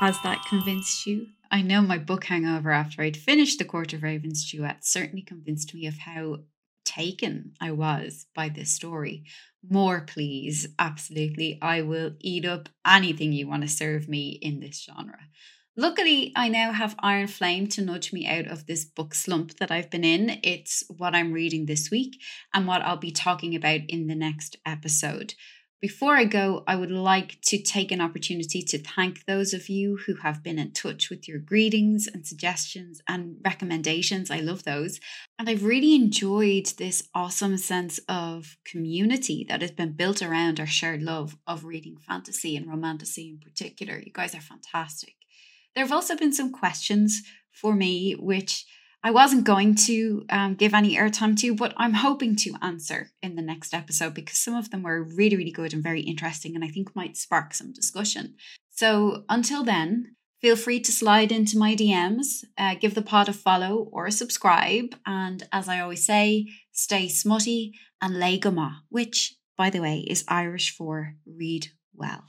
Has 0.00 0.16
that 0.22 0.44
convinced 0.48 1.06
you? 1.06 1.28
I 1.50 1.62
know 1.62 1.80
my 1.80 1.98
book 1.98 2.24
hangover 2.24 2.70
after 2.70 3.02
I'd 3.02 3.16
finished 3.16 3.58
The 3.58 3.64
Court 3.64 3.92
of 3.92 4.02
Ravens 4.02 4.50
duet 4.50 4.84
certainly 4.84 5.22
convinced 5.22 5.74
me 5.74 5.86
of 5.86 5.98
how 5.98 6.40
taken 6.84 7.52
I 7.60 7.72
was 7.72 8.26
by 8.34 8.48
this 8.48 8.70
story. 8.70 9.24
More, 9.68 10.00
please. 10.00 10.68
Absolutely. 10.78 11.58
I 11.60 11.82
will 11.82 12.12
eat 12.20 12.44
up 12.44 12.68
anything 12.86 13.32
you 13.32 13.48
want 13.48 13.62
to 13.62 13.68
serve 13.68 14.08
me 14.08 14.38
in 14.40 14.60
this 14.60 14.84
genre. 14.84 15.18
Luckily, 15.80 16.32
I 16.34 16.48
now 16.48 16.72
have 16.72 16.96
Iron 16.98 17.28
Flame 17.28 17.68
to 17.68 17.84
nudge 17.84 18.12
me 18.12 18.26
out 18.26 18.48
of 18.48 18.66
this 18.66 18.84
book 18.84 19.14
slump 19.14 19.58
that 19.58 19.70
I've 19.70 19.90
been 19.90 20.02
in. 20.02 20.40
It's 20.42 20.82
what 20.96 21.14
I'm 21.14 21.32
reading 21.32 21.66
this 21.66 21.88
week 21.88 22.20
and 22.52 22.66
what 22.66 22.82
I'll 22.82 22.96
be 22.96 23.12
talking 23.12 23.54
about 23.54 23.82
in 23.88 24.08
the 24.08 24.16
next 24.16 24.56
episode. 24.66 25.34
Before 25.80 26.16
I 26.16 26.24
go, 26.24 26.64
I 26.66 26.74
would 26.74 26.90
like 26.90 27.40
to 27.42 27.62
take 27.62 27.92
an 27.92 28.00
opportunity 28.00 28.60
to 28.60 28.78
thank 28.78 29.24
those 29.24 29.54
of 29.54 29.68
you 29.68 29.98
who 30.04 30.16
have 30.16 30.42
been 30.42 30.58
in 30.58 30.72
touch 30.72 31.10
with 31.10 31.28
your 31.28 31.38
greetings 31.38 32.08
and 32.12 32.26
suggestions 32.26 33.00
and 33.06 33.36
recommendations. 33.44 34.32
I 34.32 34.40
love 34.40 34.64
those. 34.64 34.98
And 35.38 35.48
I've 35.48 35.62
really 35.62 35.94
enjoyed 35.94 36.66
this 36.76 37.08
awesome 37.14 37.56
sense 37.56 38.00
of 38.08 38.56
community 38.64 39.46
that 39.48 39.62
has 39.62 39.70
been 39.70 39.92
built 39.92 40.22
around 40.22 40.58
our 40.58 40.66
shared 40.66 41.04
love 41.04 41.36
of 41.46 41.62
reading 41.62 41.98
fantasy 41.98 42.56
and 42.56 42.68
romantasy 42.68 43.28
in 43.28 43.38
particular. 43.38 44.02
You 44.04 44.10
guys 44.12 44.34
are 44.34 44.40
fantastic. 44.40 45.14
There 45.78 45.84
have 45.84 45.92
also 45.92 46.16
been 46.16 46.32
some 46.32 46.50
questions 46.50 47.22
for 47.52 47.72
me, 47.72 48.14
which 48.14 48.66
I 49.04 49.12
wasn't 49.12 49.44
going 49.44 49.76
to 49.86 50.26
um, 50.28 50.56
give 50.56 50.74
any 50.74 50.96
airtime 50.96 51.38
to, 51.38 51.54
but 51.54 51.72
I'm 51.76 51.94
hoping 51.94 52.34
to 52.34 52.54
answer 52.60 53.12
in 53.22 53.36
the 53.36 53.42
next 53.42 53.72
episode 53.72 54.12
because 54.12 54.38
some 54.40 54.56
of 54.56 54.72
them 54.72 54.82
were 54.82 55.04
really, 55.04 55.36
really 55.36 55.52
good 55.52 55.72
and 55.72 55.80
very 55.80 56.00
interesting 56.00 56.56
and 56.56 56.64
I 56.64 56.66
think 56.66 56.96
might 56.96 57.16
spark 57.16 57.54
some 57.54 57.72
discussion. 57.72 58.34
So 58.70 59.22
until 59.28 59.62
then, 59.62 60.16
feel 60.40 60.56
free 60.56 60.80
to 60.80 60.90
slide 60.90 61.30
into 61.30 61.56
my 61.56 61.76
DMs, 61.76 62.44
uh, 62.58 62.74
give 62.74 62.96
the 62.96 63.00
pod 63.00 63.28
a 63.28 63.32
follow 63.32 63.88
or 63.92 64.08
a 64.08 64.10
subscribe. 64.10 64.96
And 65.06 65.46
as 65.52 65.68
I 65.68 65.78
always 65.78 66.04
say, 66.04 66.48
stay 66.72 67.06
smutty 67.06 67.74
and 68.02 68.18
lay 68.18 68.40
goma, 68.40 68.78
which, 68.88 69.36
by 69.56 69.70
the 69.70 69.78
way, 69.78 70.00
is 70.00 70.24
Irish 70.26 70.76
for 70.76 71.14
read 71.24 71.68
well. 71.94 72.24